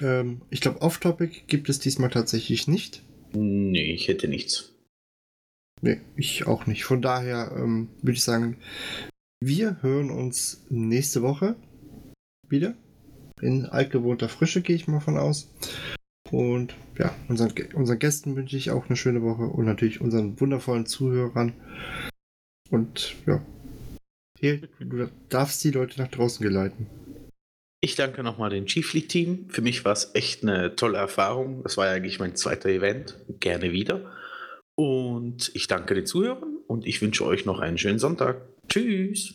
[0.00, 3.02] Ähm, ich glaube, Off-Topic gibt es diesmal tatsächlich nicht.
[3.32, 4.72] Nee, ich hätte nichts.
[5.80, 6.84] Nee, ich auch nicht.
[6.84, 8.60] Von daher ähm, würde ich sagen,
[9.40, 11.54] wir hören uns nächste Woche
[12.50, 12.74] wieder.
[13.40, 15.50] In altgewohnter Frische gehe ich mal von aus.
[16.30, 20.86] Und ja, unseren, unseren Gästen wünsche ich auch eine schöne Woche und natürlich unseren wundervollen
[20.86, 21.52] Zuhörern.
[22.70, 23.40] Und ja,
[24.80, 26.86] du darfst die Leute nach draußen geleiten.
[27.80, 29.50] Ich danke nochmal dem G-Fleet-Team.
[29.50, 31.62] Für mich war es echt eine tolle Erfahrung.
[31.62, 33.16] Das war ja eigentlich mein zweiter Event.
[33.38, 34.12] Gerne wieder.
[34.74, 38.42] Und ich danke den Zuhörern und ich wünsche euch noch einen schönen Sonntag.
[38.68, 39.34] Tschüss.